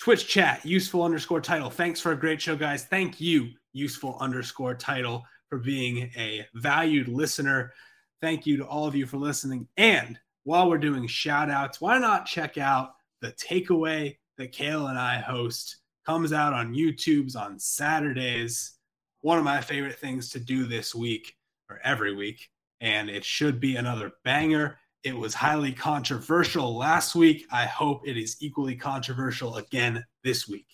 [0.00, 1.70] Twitch chat, useful underscore title.
[1.70, 2.84] Thanks for a great show, guys.
[2.84, 7.72] Thank you, useful underscore title, for being a valued listener.
[8.20, 9.68] Thank you to all of you for listening.
[9.76, 14.98] And while we're doing shout outs, why not check out the takeaway that Cale and
[14.98, 15.76] I host?
[16.04, 18.72] Comes out on YouTube's on Saturdays.
[19.20, 21.36] One of my favorite things to do this week
[21.70, 22.48] or every week.
[22.82, 24.76] And it should be another banger.
[25.04, 27.46] It was highly controversial last week.
[27.50, 30.66] I hope it is equally controversial again this week.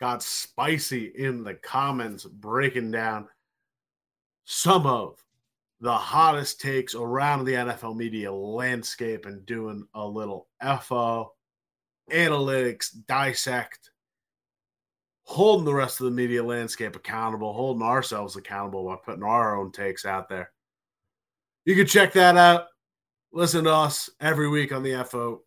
[0.00, 3.28] Got spicy in the comments breaking down
[4.44, 5.22] some of
[5.80, 10.48] the hottest takes around the NFL media landscape and doing a little
[10.82, 11.34] FO,
[12.10, 13.90] analytics, dissect,
[15.24, 19.70] holding the rest of the media landscape accountable, holding ourselves accountable by putting our own
[19.70, 20.50] takes out there.
[21.68, 22.68] You can check that out.
[23.30, 25.42] Listen to us every week on the FO.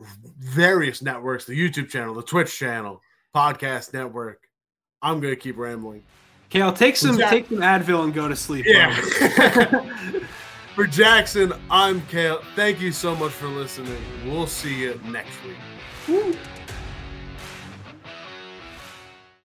[0.00, 3.00] Various networks, the YouTube channel, the Twitch channel,
[3.32, 4.40] podcast network.
[5.02, 6.02] I'm going to keep rambling.
[6.48, 8.66] Cale, take some Jack- take some Advil and go to sleep.
[8.66, 8.92] Yeah.
[10.74, 12.42] for Jackson, I'm Cale.
[12.56, 14.02] Thank you so much for listening.
[14.24, 15.56] We'll see you next week.
[16.08, 16.36] Woo.